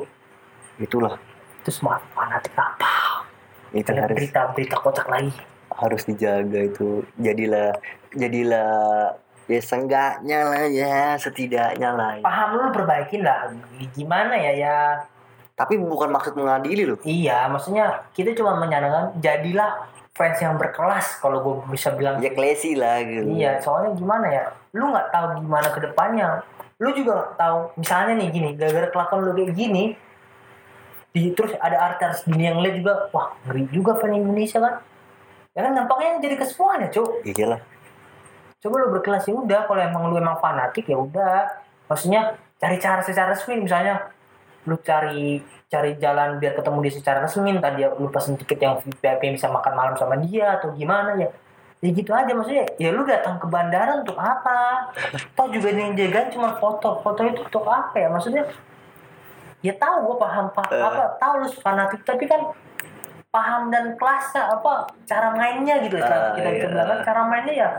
Itulah. 0.78 1.18
Itu 1.66 1.74
semua 1.74 1.98
fanatik 2.14 2.54
apa? 2.54 3.26
Itu 3.74 3.90
ada 3.90 4.06
harus 4.06 4.16
berita 4.16 4.42
berita 4.54 4.76
kocak 4.78 5.10
lagi. 5.10 5.34
harus 5.76 6.08
dijaga 6.08 6.62
itu. 6.62 7.04
Jadilah 7.20 7.74
jadilah 8.14 8.72
ya 9.46 9.62
senggaknya 9.62 10.40
lah 10.42 10.66
ya 10.66 11.14
setidaknya 11.22 11.90
lah 11.94 12.12
ya. 12.18 12.24
paham 12.26 12.50
lu 12.58 12.70
perbaikin 12.74 13.22
lah. 13.22 13.54
Gimana 13.94 14.34
ya 14.34 14.52
ya? 14.58 14.78
Tapi 15.56 15.80
bukan 15.80 16.12
maksud 16.12 16.36
mengadili 16.36 16.84
loh 16.84 17.00
iya 17.06 17.48
maksudnya 17.48 18.10
kita 18.12 18.34
cuma 18.36 18.58
menyarankan 18.58 19.22
jadilah 19.22 19.88
fans 20.16 20.40
yang 20.40 20.56
berkelas 20.56 21.20
kalau 21.20 21.44
gue 21.44 21.56
bisa 21.76 21.92
bilang. 21.94 22.18
Ya 22.24 22.32
klesi 22.32 22.74
lah 22.74 23.04
gitu. 23.04 23.30
Iya 23.36 23.60
soalnya 23.62 23.94
gimana 23.94 24.26
ya? 24.32 24.44
Lu 24.74 24.90
nggak 24.90 25.12
tahu 25.12 25.44
gimana 25.44 25.68
ke 25.70 25.80
depannya. 25.84 26.28
Lu 26.80 26.90
juga 26.96 27.12
nggak 27.20 27.34
tahu. 27.38 27.60
Misalnya 27.80 28.14
nih 28.18 28.28
gini 28.32 28.50
gara-gara 28.56 28.88
kelakuan 28.90 29.20
lu 29.28 29.32
kayak 29.36 29.54
gini 29.54 29.84
di, 31.16 31.32
terus 31.32 31.56
ada 31.64 31.80
artis 31.80 32.28
dunia 32.28 32.52
yang 32.52 32.60
lihat 32.60 32.76
juga 32.76 32.94
wah 33.16 33.32
ngeri 33.48 33.72
juga 33.72 33.96
fan 33.96 34.16
Indonesia 34.16 34.60
kan? 34.60 34.76
Ya 35.56 35.64
kan 35.64 35.72
nampaknya 35.72 36.20
jadi 36.20 36.36
ke 36.36 36.46
semuanya 36.48 36.92
cuy 36.92 37.32
iyalah 37.32 37.75
coba 38.66 38.82
lu 38.82 38.98
berkelas 38.98 39.30
ya 39.30 39.34
udah 39.38 39.70
kalau 39.70 39.78
emang 39.78 40.10
lu 40.10 40.18
emang 40.18 40.42
fanatik 40.42 40.90
ya 40.90 40.98
udah. 40.98 41.62
Maksudnya 41.86 42.34
cari 42.58 42.82
cara 42.82 43.06
secara 43.06 43.38
resmi 43.38 43.62
misalnya 43.62 44.10
lu 44.66 44.74
cari 44.82 45.38
cari 45.70 45.94
jalan 46.02 46.42
biar 46.42 46.58
ketemu 46.58 46.78
dia 46.90 46.94
secara 46.98 47.20
resmi 47.22 47.54
entah 47.54 47.70
dia 47.78 47.94
lu 47.94 48.10
pesen 48.10 48.34
tiket 48.42 48.58
yang 48.58 48.82
VIP 48.82 49.38
bisa 49.38 49.54
makan 49.54 49.74
malam 49.78 49.94
sama 49.94 50.18
dia 50.18 50.58
atau 50.58 50.74
gimana 50.74 51.14
ya. 51.22 51.30
Ya 51.86 51.90
gitu 51.94 52.10
aja 52.10 52.34
maksudnya 52.34 52.66
ya 52.82 52.90
lu 52.90 53.06
datang 53.06 53.38
ke 53.38 53.46
bandara 53.46 54.02
untuk 54.02 54.18
apa? 54.18 54.90
Toh 55.38 55.48
juga 55.54 55.70
yang 55.70 55.94
jagain 55.94 56.34
cuma 56.34 56.58
foto 56.58 56.98
foto 57.06 57.22
itu 57.22 57.46
untuk 57.46 57.70
apa 57.70 57.94
ya? 57.94 58.10
Maksudnya 58.10 58.50
ya 59.62 59.78
tahu 59.78 60.10
gue 60.10 60.18
paham 60.18 60.50
paham 60.50 60.74
Eh. 60.74 60.82
apa 60.82 61.04
tahu 61.22 61.34
lu 61.46 61.48
fanatik 61.62 62.02
tapi 62.02 62.26
kan 62.26 62.50
paham 63.30 63.70
dan 63.70 63.94
kelasnya 63.94 64.58
apa 64.58 64.90
cara 65.06 65.38
mainnya 65.38 65.86
gitu. 65.86 66.02
Ah, 66.02 66.34
kita 66.34 66.50
iya. 66.50 66.66
bilang 66.66 66.88
kan 66.90 67.00
cara 67.06 67.22
mainnya 67.30 67.54
ya 67.54 67.70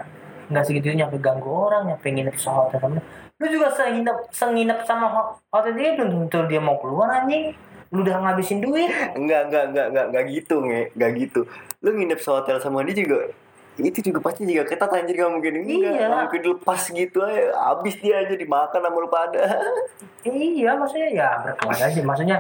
nggak 0.47 0.65
segitunya 0.65 1.05
nyampe 1.05 1.19
ganggu 1.19 1.51
orang 1.51 1.91
nyampe 1.91 2.07
nginep 2.07 2.37
sama 2.39 2.71
hotel 2.71 3.03
lu 3.37 3.47
juga 3.53 3.69
senginep 3.69 4.33
senginep 4.33 4.79
sama 4.89 5.07
ho- 5.13 5.37
hotel 5.53 5.77
dia? 5.77 5.93
Belum 5.93 6.25
tentu 6.25 6.41
dia 6.49 6.57
mau 6.57 6.81
keluar 6.81 7.21
anjing. 7.21 7.53
Lu 7.93 8.01
udah 8.01 8.17
ngabisin 8.25 8.65
duit. 8.65 8.89
Enggak 9.13 9.53
enggak 9.53 9.65
enggak 9.69 9.87
enggak 9.93 10.07
enggak 10.09 10.25
gitu 10.33 10.55
nge 10.65 10.81
enggak 10.97 11.11
gitu. 11.21 11.41
Lu 11.85 11.89
nginep 11.93 12.21
sehotel 12.25 12.57
sama 12.65 12.81
dia 12.89 12.97
juga 12.97 13.29
itu 13.77 14.01
juga 14.01 14.25
pasti 14.25 14.49
juga 14.49 14.65
ketat 14.65 14.89
anjir 14.89 15.21
gak 15.21 15.29
mungkin 15.29 15.53
enggak 15.61 16.01
Iya. 16.01 16.09
Nggak 16.09 16.21
mungkin 16.33 16.43
lepas 16.57 16.83
gitu 16.89 17.19
aja 17.21 17.53
habis 17.61 17.95
dia 18.01 18.25
aja 18.25 18.33
dimakan 18.33 18.81
sama 18.81 18.97
lu 18.97 19.09
pada. 19.13 19.43
Iya 20.27 20.75
maksudnya 20.75 21.09
ya 21.13 21.29
berkelas 21.45 21.81
aja 21.87 22.01
maksudnya 22.03 22.37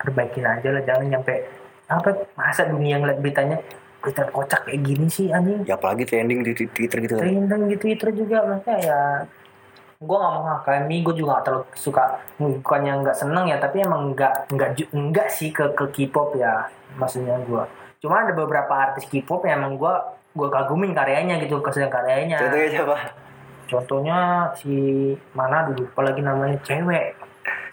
perbaikin 0.00 0.46
aja 0.46 0.68
lah 0.72 0.80
jangan 0.80 1.06
nyampe 1.12 1.34
apa 1.84 2.16
masa 2.32 2.64
dunia 2.64 2.96
ngeliat 2.96 3.20
beritanya 3.20 3.60
berita 4.00 4.28
kocak 4.32 4.66
kayak 4.68 4.80
gini 4.80 5.06
sih 5.06 5.28
anjing. 5.28 5.62
Ya 5.68 5.76
apalagi 5.76 6.08
trending 6.08 6.40
di 6.42 6.52
Twitter 6.56 6.98
gitu. 7.04 7.14
Trending 7.20 7.68
di 7.68 7.76
Twitter 7.76 8.08
juga 8.16 8.44
maksudnya 8.48 8.78
ya 8.80 9.00
gue 10.00 10.16
gak 10.16 10.32
mau 10.32 10.42
ngakami 10.48 11.04
gue 11.04 11.14
juga 11.20 11.28
gak 11.36 11.44
terlalu 11.44 11.64
suka 11.76 12.04
bukannya 12.40 13.04
nggak 13.04 13.16
seneng 13.20 13.52
ya 13.52 13.60
tapi 13.60 13.84
emang 13.84 14.16
nggak 14.16 14.48
nggak 14.48 14.88
nggak 14.96 15.28
sih 15.28 15.52
ke 15.52 15.76
ke 15.76 15.92
K-pop 15.92 16.40
ya 16.40 16.72
maksudnya 16.96 17.36
gue 17.44 17.68
cuma 18.00 18.24
ada 18.24 18.32
beberapa 18.32 18.72
artis 18.72 19.04
K-pop 19.04 19.44
yang 19.44 19.60
emang 19.60 19.76
gue 19.76 19.94
gue 20.30 20.48
kagumin 20.48 20.94
karyanya 20.94 21.42
gitu 21.42 21.58
kesenian 21.58 21.90
karyanya. 21.90 22.38
Contohnya 22.38 22.68
siapa? 22.70 22.96
Contohnya 23.66 24.18
si 24.54 24.74
mana 25.34 25.66
dulu 25.66 25.86
apalagi 25.90 26.22
namanya 26.22 26.58
cewek. 26.62 27.18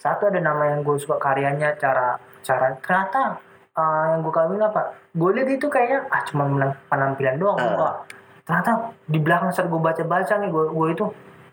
Satu 0.01 0.29
ada 0.29 0.41
nama 0.41 0.73
yang 0.73 0.81
gue 0.81 0.97
suka 0.97 1.21
karyanya 1.21 1.77
cara 1.77 2.17
cara 2.41 2.73
ternyata 2.81 3.37
eh, 3.77 4.03
yang 4.09 4.19
gue 4.19 4.33
kagum 4.33 4.57
apa? 4.59 4.81
Gue 5.11 5.29
lihat 5.31 5.49
itu 5.51 5.67
kayaknya 5.67 6.05
ah 6.07 6.21
cuma 6.23 6.43
menang- 6.45 6.77
penampilan 6.87 7.37
doang 7.37 7.55
Ah. 7.55 7.67
enggak 7.67 7.95
ternyata 8.41 8.71
di 9.03 9.19
belakang 9.19 9.51
saat 9.51 9.67
gue 9.67 9.75
baca 9.77 9.99
baca 10.01 10.33
nih 10.33 10.47
gue 10.47 10.65
gue 10.67 10.87
itu 10.89 11.05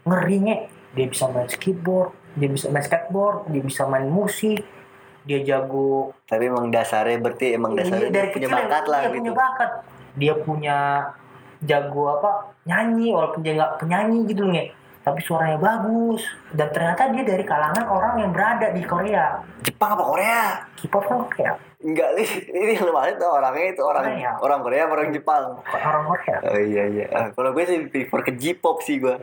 ngerinya 0.04 0.56
dia 0.92 1.06
bisa 1.06 1.26
main 1.26 1.46
skateboard 1.46 2.10
dia 2.34 2.46
bisa 2.46 2.66
main 2.68 2.82
skateboard 2.82 3.36
dia 3.48 3.60
bisa 3.60 3.82
main 3.84 4.06
musik 4.06 4.62
dia 5.22 5.40
jago. 5.40 6.12
Tapi 6.24 6.46
emang 6.46 6.68
dasarnya 6.68 7.16
berarti 7.16 7.46
emang 7.52 7.72
dasarnya 7.72 8.08
Iya, 8.08 8.14
dia 8.14 8.24
punya 8.30 8.48
bakat 8.48 8.84
lah 8.86 9.00
dia 9.00 9.08
gitu. 9.08 9.16
punya 9.18 9.32
bakat. 9.34 9.70
Dia 10.14 10.34
punya 10.38 10.76
jago 11.60 12.02
apa? 12.12 12.30
Nyanyi 12.62 13.08
walaupun 13.10 13.40
dia 13.40 13.52
nggak 13.54 13.72
penyanyi 13.78 14.18
gitu 14.26 14.44
nih 14.44 14.68
tapi 15.04 15.20
suaranya 15.20 15.56
bagus 15.56 16.24
dan 16.50 16.68
ternyata 16.68 17.12
dia 17.12 17.22
dari 17.22 17.44
kalangan 17.44 17.84
orang 17.84 18.14
yang 18.18 18.30
berada 18.30 18.72
di 18.72 18.80
Korea 18.82 19.36
Jepang 19.60 19.92
apa 19.92 20.02
Korea? 20.02 20.42
K-pop 20.74 21.04
kan 21.04 21.18
Korea 21.22 21.52
Enggak 21.78 22.16
nih, 22.16 22.28
ini 22.48 22.80
lumayan 22.80 23.12
tuh 23.14 23.28
orangnya 23.28 23.66
itu 23.70 23.82
orang 23.82 24.04
Korea. 24.06 24.30
orang 24.38 24.60
Korea 24.62 24.82
orang 24.86 25.08
Jepang. 25.10 25.44
orang 25.74 26.04
Korea 26.06 26.36
Oh 26.42 26.56
iya 26.58 26.84
iya. 26.88 27.06
Ah, 27.10 27.28
kalau 27.30 27.52
gue 27.52 27.60
sih 27.62 27.78
prefer 27.84 28.20
ke 28.22 28.32
J-pop 28.32 28.80
sih 28.80 28.96
gue. 28.98 29.20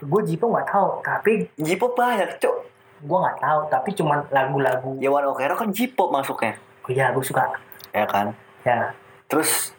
gue 0.00 0.20
J-pop 0.24 0.48
nggak 0.48 0.68
tahu 0.68 0.88
tapi 1.00 1.50
J-pop 1.56 1.92
banyak, 1.92 2.38
cok. 2.38 2.56
gue 3.00 3.18
nggak 3.18 3.38
tahu 3.38 3.60
tapi 3.68 3.90
cuman 3.92 4.18
lagu-lagu 4.30 4.94
Ya 4.96 5.10
One 5.10 5.26
Ok 5.26 5.42
Rock 5.44 5.58
kan 5.60 5.70
J-pop 5.70 6.08
masuknya. 6.08 6.54
oh, 6.80 6.90
ya 6.90 7.10
gue 7.10 7.20
suka 7.20 7.50
Ya 7.90 8.06
kan? 8.06 8.30
ya 8.62 8.94
Terus 9.26 9.74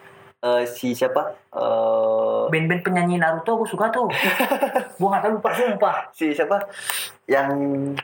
eh, 0.46 0.64
si 0.70 0.94
siapa? 0.94 1.34
Eh 1.50 2.44
band-band 2.46 2.82
penyanyi 2.82 3.18
Naruto 3.18 3.58
gue 3.58 3.66
suka 3.66 3.90
tuh 3.90 4.06
gue 5.00 5.08
nggak 5.10 5.24
tahu 5.24 5.32
lupa 5.36 5.50
sumpah 5.52 5.96
si 6.14 6.30
siapa? 6.32 6.70
Yang 7.26 7.50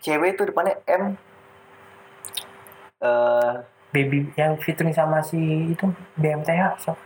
cewek 0.02 0.34
itu 0.34 0.50
depannya 0.50 0.82
M. 0.90 1.14
Eh 3.00 3.52
baby 3.92 4.32
yang 4.34 4.56
featuring 4.58 4.92
sama 4.92 5.20
si 5.20 5.38
itu 5.70 5.84
BMTH 6.16 6.80
siapa 6.80 7.02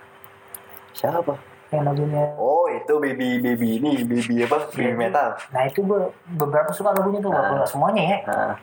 siapa? 0.94 1.34
yang 1.74 1.82
lagunya 1.82 2.22
Oh 2.38 2.70
itu 2.70 2.94
baby 3.02 3.42
baby 3.42 3.82
ini 3.82 4.06
baby 4.06 4.46
apa? 4.46 4.70
Baby 4.70 4.94
metal. 4.96 5.34
Nah 5.50 5.66
itu 5.66 5.82
gue 5.82 5.98
beberapa 6.38 6.70
suka 6.72 6.94
lagunya 6.94 7.20
tuh, 7.20 7.34
Ah. 7.34 7.52
nggak 7.58 7.68
semuanya 7.68 8.04
ya, 8.06 8.18
Nah, 8.24 8.54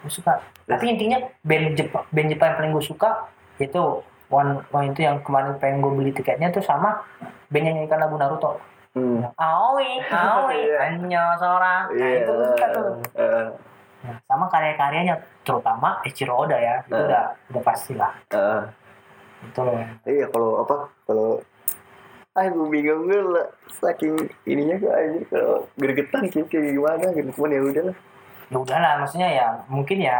gue 0.00 0.08
suka. 0.08 0.38
Tapi 0.64 0.84
intinya 0.88 1.18
band 1.42 1.74
Jepang, 1.74 2.06
band 2.08 2.28
Jepang 2.30 2.48
yang 2.48 2.56
paling 2.56 2.72
gue 2.72 2.84
suka 2.86 3.10
itu 3.58 3.82
One 4.32 4.64
One 4.66 4.88
itu 4.88 5.00
yang 5.00 5.20
kemarin 5.20 5.54
pengen 5.56 5.78
gue 5.78 5.92
beli 5.92 6.10
tiketnya 6.10 6.48
tuh 6.48 6.60
sama 6.60 7.04
band 7.46 7.62
yang 7.62 7.76
nyanyikan 7.76 8.00
lagu 8.00 8.16
Naruto. 8.16 8.56
hmm. 8.92 9.20
Aoi, 9.34 10.00
aoi, 10.02 10.56
Iya. 10.66 10.76
hanya 10.82 11.22
seorang. 11.34 11.82
Nah 11.86 12.00
Iya. 12.02 12.16
itu 12.18 12.30
gue 12.30 12.48
suka 12.50 12.66
tuh. 12.70 12.86
Eh, 13.14 13.46
Nah, 14.02 14.18
sama 14.26 14.50
karya-karyanya, 14.50 15.14
terutama 15.40 16.02
Eiichiro 16.02 16.34
Oda 16.36 16.58
ya, 16.58 16.82
itu 16.82 16.90
Ah. 16.90 17.06
udah 17.06 17.24
udah 17.48 17.62
pasti 17.62 17.94
lah. 17.94 18.10
eh. 18.28 18.62
Itu 19.44 19.62
loh. 19.62 19.78
Iya 20.02 20.26
kalau 20.26 20.50
apa 20.60 20.74
kalau 21.04 21.38
ah 22.32 22.42
gue 22.44 22.66
bingung 22.66 23.06
gue 23.06 23.20
lah 23.22 23.46
saking 23.70 24.16
ininya 24.42 24.74
gue 24.74 24.88
aja 24.88 25.20
kalau 25.28 25.68
gregetan 25.76 26.26
kayak 26.26 26.48
gimana 26.48 27.06
gitu 27.12 27.28
cuman 27.30 27.52
ya 27.52 27.60
udah 27.62 27.84
lah 27.86 27.96
Ya 28.48 28.56
udahlah, 28.58 28.92
maksudnya 28.98 29.28
ya 29.30 29.46
mungkin 29.66 29.98
ya 29.98 30.18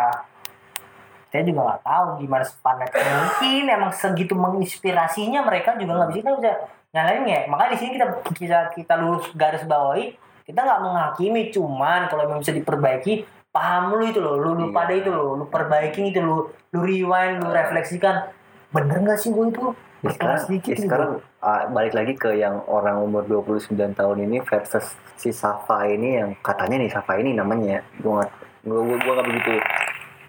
saya 1.33 1.43
juga 1.49 1.61
nggak 1.65 1.83
tahu 1.89 2.07
gimana 2.21 2.45
sepanet 2.45 2.93
mungkin 2.93 3.65
emang 3.73 3.91
segitu 3.97 4.37
menginspirasinya 4.37 5.41
mereka 5.41 5.73
juga 5.81 5.97
nggak 5.97 6.09
bisa 6.13 6.21
kita 6.21 6.33
bisa 6.37 6.53
nyalain 6.93 7.25
ya 7.25 7.41
makanya 7.49 7.71
di 7.73 7.79
sini 7.81 7.91
kita 7.97 8.07
kita 8.37 8.59
kita 8.77 8.95
lurus 9.01 9.33
garis 9.33 9.65
bawahi. 9.65 10.13
Kita 10.43 10.59
nggak 10.59 10.81
menghakimi 10.85 11.55
cuman 11.55 12.11
kalau 12.11 12.29
emang 12.29 12.43
bisa 12.45 12.53
diperbaiki 12.53 13.25
paham 13.49 13.97
lu 13.97 14.05
itu 14.05 14.21
loh 14.21 14.37
lu, 14.37 14.59
lu 14.59 14.67
Iya. 14.69 14.75
pada 14.75 14.93
itu 14.93 15.09
loh 15.09 15.39
lu 15.39 15.45
perbaikin 15.49 16.13
itu 16.13 16.21
lu 16.21 16.51
lu 16.51 16.79
rewind 16.85 17.41
lu 17.41 17.49
refleksikan. 17.49 18.29
Bener 18.75 19.01
nggak 19.01 19.17
sih 19.23 19.31
gue 19.33 19.47
itu? 19.49 19.73
Ya, 20.03 20.11
sekarang, 20.11 20.35
Ikhlas 20.35 20.45
dikit 20.51 20.75
ya, 20.75 20.83
sekarang 20.83 21.11
ah, 21.39 21.63
balik 21.71 21.95
lagi 21.95 22.13
ke 22.19 22.35
yang 22.35 22.59
orang 22.67 22.99
umur 22.99 23.23
29 23.23 23.71
tahun 23.95 24.19
ini 24.27 24.43
versus 24.43 24.99
si 25.15 25.31
Safa 25.31 25.87
ini 25.87 26.19
yang 26.19 26.35
katanya 26.43 26.83
nih 26.83 26.91
Safa 26.91 27.23
ini 27.23 27.39
namanya 27.39 27.79
ya 27.79 27.81
gue 28.03 28.11
gak, 28.11 28.31
gue, 28.67 28.81
gue, 28.83 28.97
gue 28.99 29.13
gak 29.15 29.27
begitu 29.31 29.53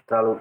terlalu 0.06 0.38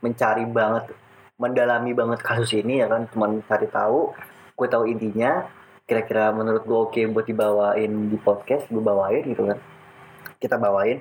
mencari 0.00 0.44
banget 0.48 0.92
mendalami 1.36 1.92
banget 1.92 2.20
kasus 2.24 2.56
ini 2.56 2.80
ya 2.80 2.88
kan? 2.88 3.08
Cuman 3.12 3.44
cari 3.44 3.68
tahu 3.68 4.12
gue 4.56 4.68
tahu 4.68 4.84
intinya 4.88 5.44
kira-kira 5.86 6.32
menurut 6.32 6.64
gue 6.66 6.78
oke 6.90 7.00
buat 7.12 7.26
dibawain 7.28 8.10
di 8.10 8.18
podcast 8.18 8.66
gue 8.72 8.82
bawain 8.82 9.22
gitu 9.28 9.46
kan. 9.46 9.58
Kita 10.40 10.56
bawain 10.56 11.00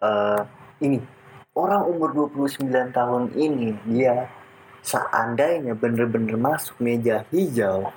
eh 0.00 0.40
ini. 0.84 1.00
Orang 1.50 1.90
umur 1.90 2.38
29 2.38 2.94
tahun 2.94 3.34
ini 3.34 3.74
dia 3.90 4.30
seandainya 4.80 5.74
bener-bener 5.74 6.38
masuk 6.38 6.78
meja 6.78 7.26
hijau 7.34 7.90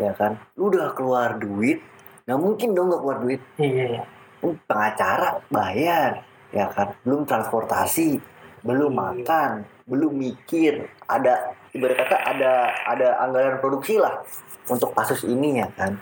ya 0.00 0.14
kan? 0.16 0.40
Lu 0.56 0.72
udah 0.72 0.94
keluar 0.96 1.36
duit 1.38 1.82
nggak 2.24 2.40
mungkin 2.40 2.72
dong 2.72 2.88
nggak 2.88 3.02
keluar 3.04 3.18
duit. 3.20 3.40
Iya 3.60 3.84
iya. 4.00 4.02
Lu 4.40 4.56
pengacara 4.64 5.42
bayar 5.52 6.24
ya 6.50 6.66
kan? 6.72 6.96
Belum 7.04 7.28
transportasi 7.28 8.18
belum 8.64 8.96
Iya. 8.96 9.00
makan 9.04 9.52
belum 9.84 10.12
mikir. 10.16 10.88
Ada 11.04 11.52
ibarat 11.76 11.96
kata 12.04 12.16
ada 12.16 12.52
ada 12.88 13.08
anggaran 13.20 13.60
produksi 13.60 14.00
lah 14.00 14.24
untuk 14.68 14.96
kasus 14.96 15.24
ini 15.28 15.60
ya 15.60 15.68
kan? 15.76 16.00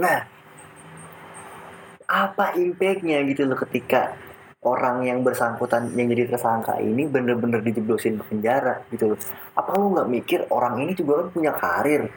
Nah 0.00 0.18
apa 2.10 2.58
impactnya 2.58 3.22
gitu 3.30 3.46
loh 3.46 3.54
ketika 3.54 4.18
orang 4.60 5.06
yang 5.06 5.22
bersangkutan 5.22 5.88
yang 5.94 6.10
jadi 6.10 6.36
tersangka 6.36 6.76
ini 6.82 7.06
bener-bener 7.06 7.62
dijeblosin 7.62 8.20
ke 8.20 8.24
penjara 8.28 8.82
gitu 8.90 9.14
loh? 9.14 9.18
Apa 9.56 9.76
lu 9.76 9.94
nggak 9.94 10.08
mikir 10.08 10.40
orang 10.50 10.80
ini 10.84 10.92
juga 10.96 11.24
kan 11.24 11.28
punya 11.32 11.52
karir 11.54 12.08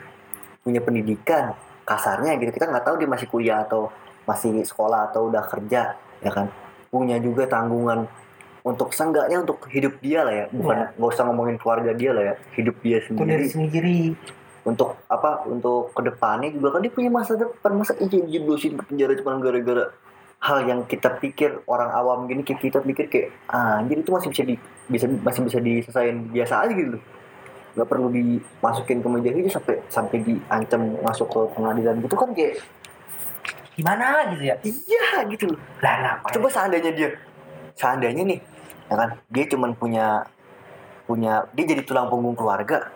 punya 0.63 0.79
pendidikan 0.79 1.53
kasarnya 1.83 2.39
gitu? 2.39 2.55
Kita 2.55 2.71
nggak 2.71 2.85
tahu 2.87 2.95
dia 3.03 3.09
masih 3.11 3.27
kuliah 3.27 3.67
atau 3.67 3.91
masih 4.23 4.63
sekolah 4.63 5.11
atau 5.11 5.27
udah 5.27 5.43
kerja 5.43 5.99
ya 6.23 6.31
kan? 6.31 6.47
Punya 6.87 7.19
juga 7.19 7.43
tanggungan 7.49 8.07
untuk 8.63 8.95
seenggaknya 8.95 9.43
untuk 9.43 9.59
hidup 9.67 9.99
dia 9.99 10.23
lah 10.23 10.33
ya. 10.33 10.45
Bukan 10.49 10.95
nggak 10.95 11.11
usah 11.11 11.23
ngomongin 11.27 11.59
keluarga 11.59 11.91
dia 11.91 12.15
lah 12.15 12.23
ya. 12.31 12.35
Hidup 12.55 12.79
dia 12.79 13.03
sendiri. 13.03 13.45
sendiri. 13.51 13.99
Untuk 14.63 14.95
apa? 15.11 15.43
Untuk 15.43 15.91
ke 15.91 16.01
depannya 16.07 16.47
juga 16.55 16.79
kan 16.79 16.79
dia 16.79 16.91
punya 16.95 17.11
masa 17.11 17.35
depan. 17.35 17.75
Masa 17.75 17.99
iya 17.99 18.23
dijeblosin 18.23 18.79
ke 18.79 18.83
penjara 18.87 19.13
cuma 19.19 19.35
gara-gara 19.43 19.91
hal 20.43 20.59
yang 20.67 20.83
kita 20.87 21.07
pikir 21.23 21.63
orang 21.71 21.91
awam 21.91 22.27
gini 22.27 22.43
kayak 22.43 22.59
kita 22.59 22.79
pikir 22.83 23.07
kayak 23.07 23.27
ah 23.47 23.79
anjir 23.79 24.03
itu 24.03 24.11
masih 24.11 24.27
bisa 24.27 24.43
di 24.43 24.55
bisa 24.91 25.05
masih 25.07 25.41
bisa 25.47 25.59
diselesain 25.59 26.17
biasa 26.31 26.53
aja 26.63 26.73
gitu. 26.75 26.99
Nggak 27.75 27.87
perlu 27.91 28.07
dimasukin 28.11 29.03
ke 29.03 29.07
meja 29.11 29.31
hijau 29.35 29.51
sampai 29.51 29.75
sampai 29.91 30.17
diancam 30.23 30.81
masuk 31.03 31.27
ke 31.27 31.39
pengadilan 31.59 31.95
gitu 31.99 32.15
kan 32.15 32.29
kayak 32.31 32.63
gimana 33.75 34.31
gitu 34.31 34.43
ya? 34.47 34.55
Iya 34.63 35.07
gitu 35.27 35.43
loh. 35.51 35.59
Lah 35.83 35.95
ngapain 35.99 36.31
coba 36.39 36.47
seandainya 36.47 36.91
dia 36.95 37.09
seandainya 37.73 38.23
nih 38.23 38.39
ya 38.87 38.95
kan? 38.95 39.09
Dia 39.29 39.43
cuman 39.51 39.71
punya 39.75 40.25
punya 41.03 41.43
dia 41.51 41.65
jadi 41.67 41.83
tulang 41.83 42.07
punggung 42.07 42.35
keluarga 42.35 42.89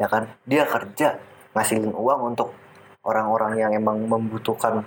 ya 0.00 0.08
kan? 0.08 0.28
Dia 0.48 0.64
kerja 0.64 1.20
ngasilin 1.52 1.92
uang 1.92 2.34
untuk 2.34 2.56
orang-orang 3.04 3.58
yang 3.58 3.70
emang 3.76 4.00
membutuhkan 4.08 4.86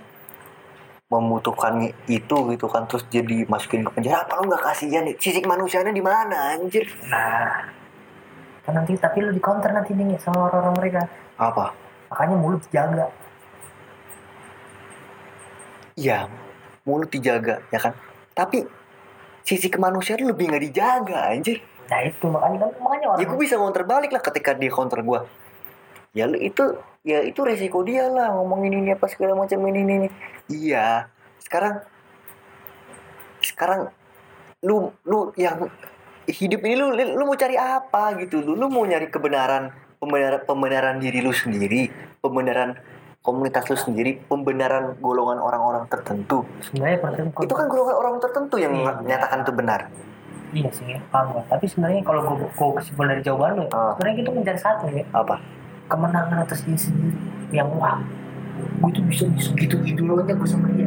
membutuhkan 1.06 1.86
itu 2.10 2.36
gitu 2.50 2.66
kan 2.66 2.82
terus 2.90 3.06
jadi 3.06 3.46
masukin 3.46 3.86
ke 3.86 3.90
penjara. 3.94 4.26
Apa 4.26 4.42
lu 4.42 4.50
nggak 4.50 4.62
kasihan 4.62 5.06
nih? 5.06 5.14
Sisi 5.22 5.38
kemanusiaannya 5.38 5.94
di 5.94 6.02
mana 6.02 6.58
anjir? 6.58 6.82
Nah, 7.06 7.62
kan 8.66 8.72
nanti 8.74 8.98
tapi 8.98 9.22
lu 9.22 9.30
di 9.30 9.38
counter 9.38 9.70
nanti 9.70 9.94
nih 9.94 10.18
sama 10.18 10.50
orang-orang 10.50 10.74
mereka. 10.82 11.02
apa? 11.38 11.70
Makanya 12.10 12.36
mulut 12.38 12.62
jaga. 12.72 13.06
ya 15.96 16.28
mulut 16.84 17.08
dijaga 17.08 17.62
ya 17.72 17.80
kan? 17.80 17.96
Tapi 18.36 18.62
sisi 19.46 19.70
kemanusiaan 19.70 20.26
lebih 20.26 20.50
nggak 20.50 20.64
dijaga 20.66 21.30
anjir 21.30 21.62
Nah 21.86 22.02
itu 22.02 22.26
makanya 22.26 22.66
kan 22.66 22.70
makanya 22.82 23.06
orang. 23.14 23.20
ya 23.22 23.24
gue 23.30 23.38
bisa 23.38 23.54
counter 23.62 23.84
balik 23.86 24.10
lah 24.10 24.18
ketika 24.18 24.58
dia 24.58 24.70
counter 24.74 25.00
gue 25.06 25.20
ya 26.18 26.26
lu 26.26 26.34
itu 26.40 26.64
ya 27.06 27.22
itu 27.22 27.38
resiko 27.46 27.86
dia 27.86 28.10
lah 28.10 28.34
ngomongin 28.34 28.82
ini 28.82 28.98
apa 28.98 29.06
segala 29.06 29.38
macam 29.38 29.62
ini 29.70 29.80
ini, 29.86 29.94
ini. 30.02 30.08
iya 30.50 31.06
sekarang 31.38 31.78
sekarang 33.38 33.94
lu 34.66 34.90
lu 35.06 35.30
yang 35.38 35.70
hidup 36.26 36.60
ini 36.66 36.74
lu 36.74 36.90
lu 36.90 37.22
mau 37.22 37.38
cari 37.38 37.54
apa 37.54 38.18
gitu 38.18 38.42
lu 38.42 38.58
lu 38.58 38.66
mau 38.66 38.82
nyari 38.82 39.06
kebenaran 39.06 39.70
pembenaran 40.02 40.42
pembenaran 40.42 40.96
diri 40.98 41.22
lu 41.22 41.30
sendiri 41.30 41.86
pembenaran 42.18 42.74
komunitas 43.26 43.66
lu 43.66 43.74
sendiri 43.74 44.22
pembenaran 44.30 44.94
golongan 45.02 45.42
orang-orang 45.42 45.90
tertentu. 45.90 46.46
Sebenarnya 46.62 47.02
itu 47.42 47.54
kan 47.58 47.66
golongan 47.66 47.96
orang 47.98 48.14
tertentu 48.22 48.54
yang 48.62 48.70
Iya. 48.70 49.02
menyatakan 49.02 49.42
itu 49.42 49.50
benar. 49.52 49.80
Iya 50.54 50.70
sih 50.70 50.86
ya, 50.94 51.02
paham 51.10 51.34
gua. 51.34 51.42
Tapi 51.50 51.66
sebenarnya 51.66 52.06
kalau 52.06 52.22
gue 52.22 52.46
gue 52.46 52.68
kesimpulan 52.78 53.18
dari 53.18 53.22
jawaban 53.26 53.50
lu, 53.58 53.64
ya, 53.66 53.74
Ah. 53.74 53.92
sebenarnya 53.98 54.16
kita 54.22 54.30
mencari 54.30 54.58
satu 54.62 54.84
ya. 54.94 55.04
Apa? 55.10 55.34
Kemenangan 55.90 56.38
atas 56.38 56.62
diri 56.62 56.78
sendiri 56.78 57.18
yang 57.50 57.66
wah 57.74 57.98
gue 58.56 58.90
tuh 58.94 59.04
bisa 59.10 59.26
segitu 59.42 59.76
idolanya 59.82 60.32
gue 60.32 60.48
sama 60.48 60.70
dia. 60.70 60.86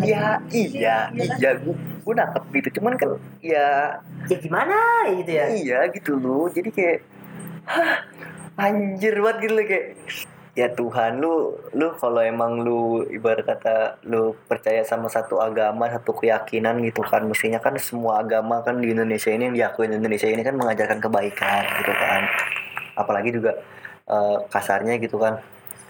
Iya 0.00 0.40
iya 0.48 0.96
iya 1.12 1.50
gue 1.60 1.76
gue 1.76 2.14
nangkep 2.16 2.44
gitu. 2.56 2.80
Cuman 2.80 2.96
kan 2.96 3.20
ya 3.44 4.00
ya 4.24 4.36
gimana? 4.40 4.76
Gitu 5.20 5.30
ya. 5.36 5.44
iya 5.52 5.78
gitu 5.92 6.16
loh. 6.16 6.48
Jadi 6.48 6.72
kayak 6.72 6.98
hah 7.68 8.08
anjir 8.58 9.14
banget 9.20 9.36
gitu 9.44 9.52
loh 9.56 9.64
kayak 9.68 9.86
ya 10.60 10.68
Tuhan 10.76 11.24
lu 11.24 11.56
lu 11.72 11.88
kalau 11.96 12.20
emang 12.20 12.60
lu 12.60 13.00
ibarat 13.08 13.48
kata 13.48 13.96
lu 14.04 14.36
percaya 14.44 14.84
sama 14.84 15.08
satu 15.08 15.40
agama 15.40 15.88
satu 15.88 16.12
keyakinan 16.12 16.84
gitu 16.84 17.00
kan 17.00 17.24
mestinya 17.24 17.56
kan 17.56 17.80
semua 17.80 18.20
agama 18.20 18.60
kan 18.60 18.76
di 18.76 18.92
Indonesia 18.92 19.32
ini 19.32 19.48
yang 19.48 19.56
diakui 19.56 19.88
di 19.88 19.96
Indonesia 19.96 20.28
ini 20.28 20.44
kan 20.44 20.60
mengajarkan 20.60 21.00
kebaikan 21.00 21.64
gitu 21.80 21.92
kan. 21.96 22.22
Apalagi 22.92 23.30
juga 23.32 23.56
eh, 24.04 24.38
kasarnya 24.52 25.00
gitu 25.00 25.16
kan. 25.16 25.40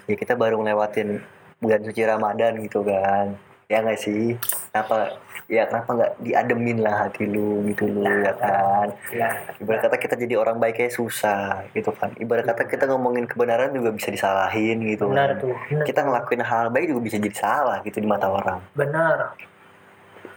Ya 0.07 0.15
kita 0.15 0.39
baru 0.39 0.63
ngelewatin 0.63 1.19
bulan 1.59 1.83
suci 1.83 2.03
Ramadan 2.07 2.63
gitu 2.63 2.87
kan. 2.87 3.35
Ya 3.67 3.83
nggak 3.83 3.99
sih 3.99 4.39
kenapa 4.71 5.19
ya 5.51 5.67
kenapa 5.67 5.91
nggak 5.99 6.13
diademin 6.23 6.79
lah 6.79 6.95
hati 7.07 7.27
lu 7.27 7.67
gitu 7.67 7.91
lu 7.91 8.07
ya 8.07 8.33
kan? 8.39 8.89
ya 9.11 9.29
ibarat 9.59 9.83
kata 9.83 9.97
kita 9.99 10.15
jadi 10.15 10.39
orang 10.39 10.63
baik 10.63 10.79
kayak 10.79 10.95
susah 10.95 11.67
gitu 11.75 11.91
kan? 11.91 12.15
Ibarat 12.17 12.47
kata 12.47 12.71
kita 12.71 12.87
ngomongin 12.87 13.27
kebenaran 13.27 13.75
juga 13.75 13.91
bisa 13.91 14.15
disalahin 14.15 14.79
gitu 14.87 15.11
benar 15.11 15.35
kan? 15.35 15.43
tuh 15.43 15.55
benar, 15.59 15.85
kita 15.85 16.01
ngelakuin 16.07 16.43
hal 16.47 16.67
baik 16.71 16.87
juga 16.95 17.01
bisa 17.03 17.17
jadi 17.19 17.37
salah 17.37 17.77
gitu 17.83 17.99
di 17.99 18.07
mata 18.07 18.31
orang. 18.31 18.63
Benar. 18.79 19.35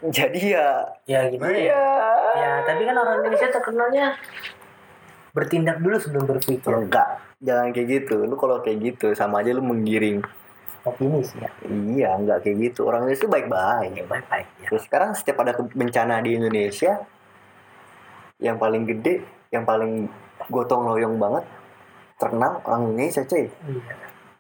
Jadi 0.04 0.58
ya 0.58 0.84
ya 1.06 1.30
gimana 1.30 1.54
ya? 1.54 1.62
iya. 1.69 1.86
Ya 2.34 2.52
tapi 2.65 2.82
kan 2.89 2.96
orang 2.98 3.15
Indonesia 3.22 3.48
terkenalnya 3.54 4.06
bertindak 5.32 5.78
dulu 5.78 5.96
sebelum 6.02 6.26
berpikir. 6.26 6.74
Enggak 6.74 7.22
jangan 7.43 7.69
kayak 7.69 7.88
gitu. 8.02 8.26
Lu 8.26 8.34
kalau 8.39 8.65
kayak 8.65 8.82
gitu 8.82 9.13
sama 9.13 9.46
aja 9.46 9.54
lu 9.54 9.62
menggiring 9.62 10.26
opini 10.84 11.24
sih 11.24 11.39
ya. 11.39 11.50
Iya 11.67 12.10
enggak 12.19 12.43
kayak 12.43 12.58
gitu. 12.72 12.88
Orang 12.88 13.08
Indonesia 13.08 13.28
baik-baik. 13.32 13.91
Ya 13.96 14.06
baik 14.06 14.26
baik 14.28 14.48
ya. 14.60 14.67
Terus 14.69 14.84
sekarang 14.88 15.12
setiap 15.15 15.38
ada 15.43 15.56
bencana 15.56 16.19
di 16.19 16.36
Indonesia 16.36 17.00
yang 18.43 18.60
paling 18.60 18.84
gede 18.84 19.24
yang 19.56 19.63
paling 19.63 20.12
gotong 20.52 20.84
royong 20.84 21.15
banget 21.15 21.46
terkenal 22.19 22.60
orang 22.67 22.91
Indonesia 22.91 23.24
cuy. 23.24 23.48
Iya. 23.48 23.93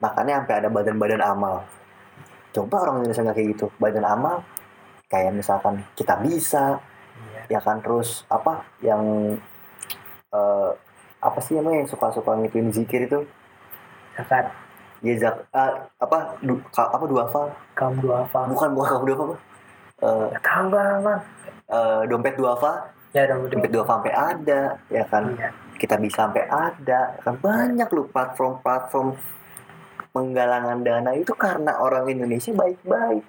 Makanya 0.03 0.33
sampai 0.43 0.55
ada 0.59 0.69
badan-badan 0.69 1.23
amal. 1.23 1.55
Coba 2.51 2.75
orang 2.83 2.95
Indonesia 3.01 3.23
nggak 3.23 3.37
kayak 3.39 3.49
gitu. 3.55 3.65
Badan 3.79 4.05
amal 4.05 4.35
kayak 5.07 5.31
misalkan 5.31 5.79
kita 5.95 6.19
bisa 6.19 6.83
iya. 7.31 7.57
ya 7.57 7.59
kan? 7.63 7.79
Terus 7.79 8.27
apa 8.27 8.67
yang 8.83 9.35
eh, 10.35 10.71
apa 11.23 11.39
sih 11.39 11.55
namanya 11.55 11.87
yang 11.87 11.89
suka-suka 11.89 12.35
ngituin 12.35 12.67
zikir 12.75 13.07
itu? 13.07 13.23
Zakat 14.19 14.62
ya 15.03 15.13
zak 15.19 15.35
ah, 15.51 15.83
apa 15.99 16.39
du, 16.39 16.55
ka- 16.71 16.87
apa 16.87 17.03
duafa 17.03 17.51
kaum 17.75 17.99
duafa 17.99 18.47
bukan 18.47 18.71
bukan 18.71 18.87
kamu 18.89 19.05
duafa 19.11 19.23
apa? 19.27 19.37
Eh, 20.03 20.25
ya 20.31 20.39
tahu 20.39 20.65
bang. 20.71 21.19
eh, 21.67 22.01
dompet 22.07 22.33
duafa 22.39 22.71
ya 23.11 23.23
dong 23.27 23.51
dompet. 23.51 23.69
Duafa 23.69 23.91
sampai 23.99 24.13
ada 24.15 24.61
ya 24.87 25.03
kan? 25.11 25.23
Iya. 25.35 25.49
Kita 25.75 25.95
bisa 25.99 26.23
sampai 26.23 26.47
ada. 26.47 27.19
Kan 27.19 27.35
banyak 27.37 27.87
loh 27.91 28.07
platform-platform 28.07 29.19
penggalangan 30.13 30.79
dana 30.85 31.11
itu 31.17 31.33
karena 31.35 31.77
orang 31.77 32.07
Indonesia 32.07 32.55
baik-baik. 32.55 33.23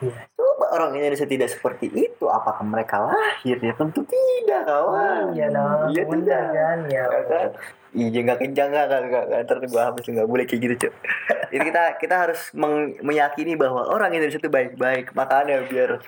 Iya. 0.00 0.16
Coba 0.34 0.66
orang 0.74 0.96
Indonesia 0.96 1.28
tidak 1.28 1.52
seperti 1.52 1.92
itu 1.92 2.24
apakah 2.26 2.64
mereka 2.64 3.04
lahir? 3.04 3.60
Ya 3.60 3.72
tentu 3.76 4.00
tidak 4.08 4.64
kawan. 4.66 5.36
Iya 5.36 5.46
dong. 5.52 5.80
Iya 5.92 6.02
tidak. 6.08 6.42
Kan? 6.50 6.78
Ya 6.88 7.02
Ya 7.06 7.22
kan? 7.28 7.48
Iya 7.90 8.22
nggak 8.22 8.38
kencang 8.38 8.68
nggak 8.70 8.86
kan 8.86 9.02
nggak 9.10 9.24
ntar 9.50 9.56
gue 9.66 9.82
habis 9.82 10.04
nggak 10.06 10.28
boleh 10.30 10.44
kayak 10.46 10.60
gitu 10.62 10.74
cuy. 10.86 10.92
Jadi 11.52 11.64
kita 11.74 11.82
kita 11.98 12.14
harus 12.14 12.40
meng- 12.54 12.94
meyakini 13.02 13.58
bahwa 13.58 13.82
orang 13.90 14.14
Indonesia 14.14 14.38
itu 14.38 14.46
baik-baik. 14.46 15.10
Makanya 15.18 15.66
biar 15.66 15.98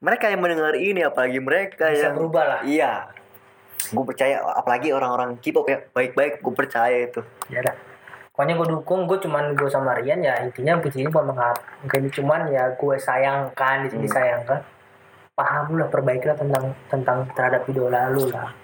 mereka 0.00 0.32
yang 0.32 0.40
mendengar 0.40 0.72
ini 0.80 1.04
apalagi 1.04 1.36
mereka 1.36 1.92
bisa 1.92 2.08
yang 2.08 2.16
berubah 2.16 2.44
lah. 2.48 2.60
Iya. 2.64 2.92
Gue 3.92 4.04
percaya 4.08 4.40
apalagi 4.40 4.96
orang-orang 4.96 5.36
K-pop 5.36 5.68
ya 5.68 5.84
baik-baik 5.92 6.40
gue 6.40 6.54
percaya 6.56 7.04
itu. 7.04 7.20
Ya 7.52 7.60
dah. 7.60 7.76
Pokoknya 8.32 8.56
gue 8.56 8.68
dukung 8.72 9.04
gue 9.04 9.20
cuman 9.20 9.52
gue 9.52 9.68
sama 9.68 9.92
Rian 9.96 10.24
ya 10.24 10.40
intinya 10.40 10.80
sini 10.88 11.08
bukan 11.08 11.32
mengharap 11.32 11.60
mungkin 11.84 12.08
cuman 12.12 12.48
ya 12.48 12.72
gue 12.76 12.96
sayangkan 12.96 13.84
di 13.84 13.88
sini 13.92 14.08
Hmm. 14.08 14.16
sayangkan. 14.16 14.60
Paham 15.36 15.76
lah 15.76 15.88
perbaikilah 15.92 16.36
tentang 16.40 16.72
tentang 16.88 17.28
terhadap 17.36 17.68
idola 17.68 18.08
lu 18.08 18.24
lah. 18.32 18.56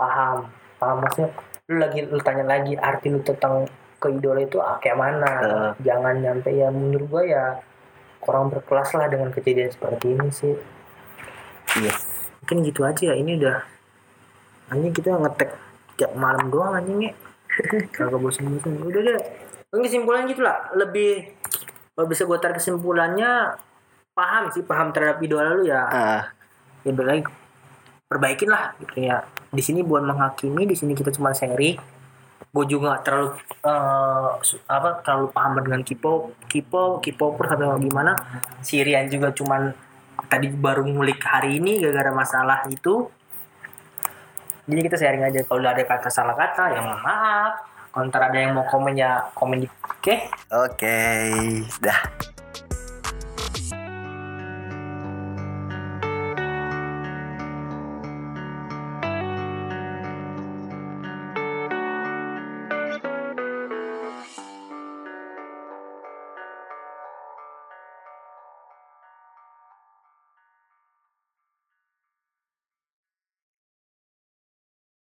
Paham 0.00 0.48
paham 0.80 1.04
maksudnya 1.04 1.28
lu 1.66 1.82
lagi 1.82 2.06
lu 2.06 2.20
tanya 2.22 2.46
lagi 2.46 2.78
arti 2.78 3.10
lu 3.10 3.18
tentang 3.26 3.66
ke 3.98 4.06
idola 4.12 4.38
itu 4.38 4.62
ah, 4.62 4.78
kayak 4.78 4.98
mana? 4.98 5.32
Heeh. 5.42 5.70
jangan 5.82 6.14
nyampe 6.22 6.52
ya 6.54 6.70
menurut 6.70 7.08
gue 7.10 7.22
ya 7.34 7.58
kurang 8.22 8.52
berkelas 8.54 8.94
lah 8.94 9.06
dengan 9.10 9.34
kejadian 9.34 9.70
seperti 9.74 10.14
ini 10.14 10.28
sih. 10.30 10.54
Iya. 11.82 11.94
Mungkin 12.44 12.56
gitu 12.70 12.80
aja 12.86 13.02
ya 13.10 13.14
ini 13.18 13.34
udah 13.40 13.58
anjing 14.70 14.94
kita 14.94 15.16
ngetek 15.18 15.50
tiap 15.98 16.12
malam 16.14 16.46
doang 16.52 16.78
anjing 16.78 17.10
ya. 17.10 17.12
Kagak 17.94 18.20
bosan-bosan 18.20 18.86
udah 18.86 19.02
deh. 19.02 19.20
Ini 19.74 19.82
kesimpulan 19.82 20.28
gitu 20.30 20.46
lah. 20.46 20.70
Lebih 20.76 21.34
kalau 21.98 22.06
bisa 22.06 22.22
gue 22.28 22.38
tarik 22.38 22.62
kesimpulannya 22.62 23.58
paham 24.14 24.52
sih 24.54 24.62
paham 24.62 24.94
terhadap 24.94 25.18
idola 25.18 25.50
lu 25.50 25.66
ya. 25.66 25.82
Ah. 25.88 26.22
Ya 26.86 26.94
lagi 26.94 27.26
perbaikin 28.06 28.50
lah 28.54 28.70
gitu 28.78 29.02
ya 29.02 29.26
di 29.56 29.62
sini 29.64 29.80
buat 29.80 30.04
menghakimi 30.04 30.68
di 30.68 30.76
sini 30.76 30.92
kita 30.92 31.08
cuma 31.16 31.32
sharing. 31.32 31.80
Gue 32.52 32.64
juga 32.68 33.00
terlalu 33.00 33.36
su- 34.44 34.60
apa 34.68 35.00
terlalu 35.00 35.32
paham 35.32 35.64
dengan 35.64 35.80
K-pop 35.80 36.36
K-pop 36.44 37.00
K-popers 37.00 37.56
atau 37.56 37.80
gimana. 37.80 38.12
Sirian 38.60 39.08
juga 39.08 39.32
cuman 39.32 39.72
tadi 40.28 40.52
baru 40.52 40.84
ngulik 40.84 41.20
hari 41.24 41.56
ini 41.56 41.80
gara-gara 41.80 42.12
masalah 42.12 42.68
itu. 42.68 43.08
Jadi 44.68 44.80
kita 44.84 44.96
sharing 45.00 45.24
aja 45.24 45.40
kalau 45.48 45.64
ada 45.64 45.80
kata 45.80 46.12
salah 46.12 46.36
kata 46.36 46.76
ya 46.76 46.80
maaf. 46.84 47.52
Kalau 47.96 48.12
ada 48.12 48.36
yang 48.36 48.52
mau 48.52 48.68
komen 48.68 48.92
ya 48.92 49.32
komen 49.32 49.64
di 49.64 49.68
oke? 49.72 50.14
Oke 50.52 51.00
dah 51.80 52.35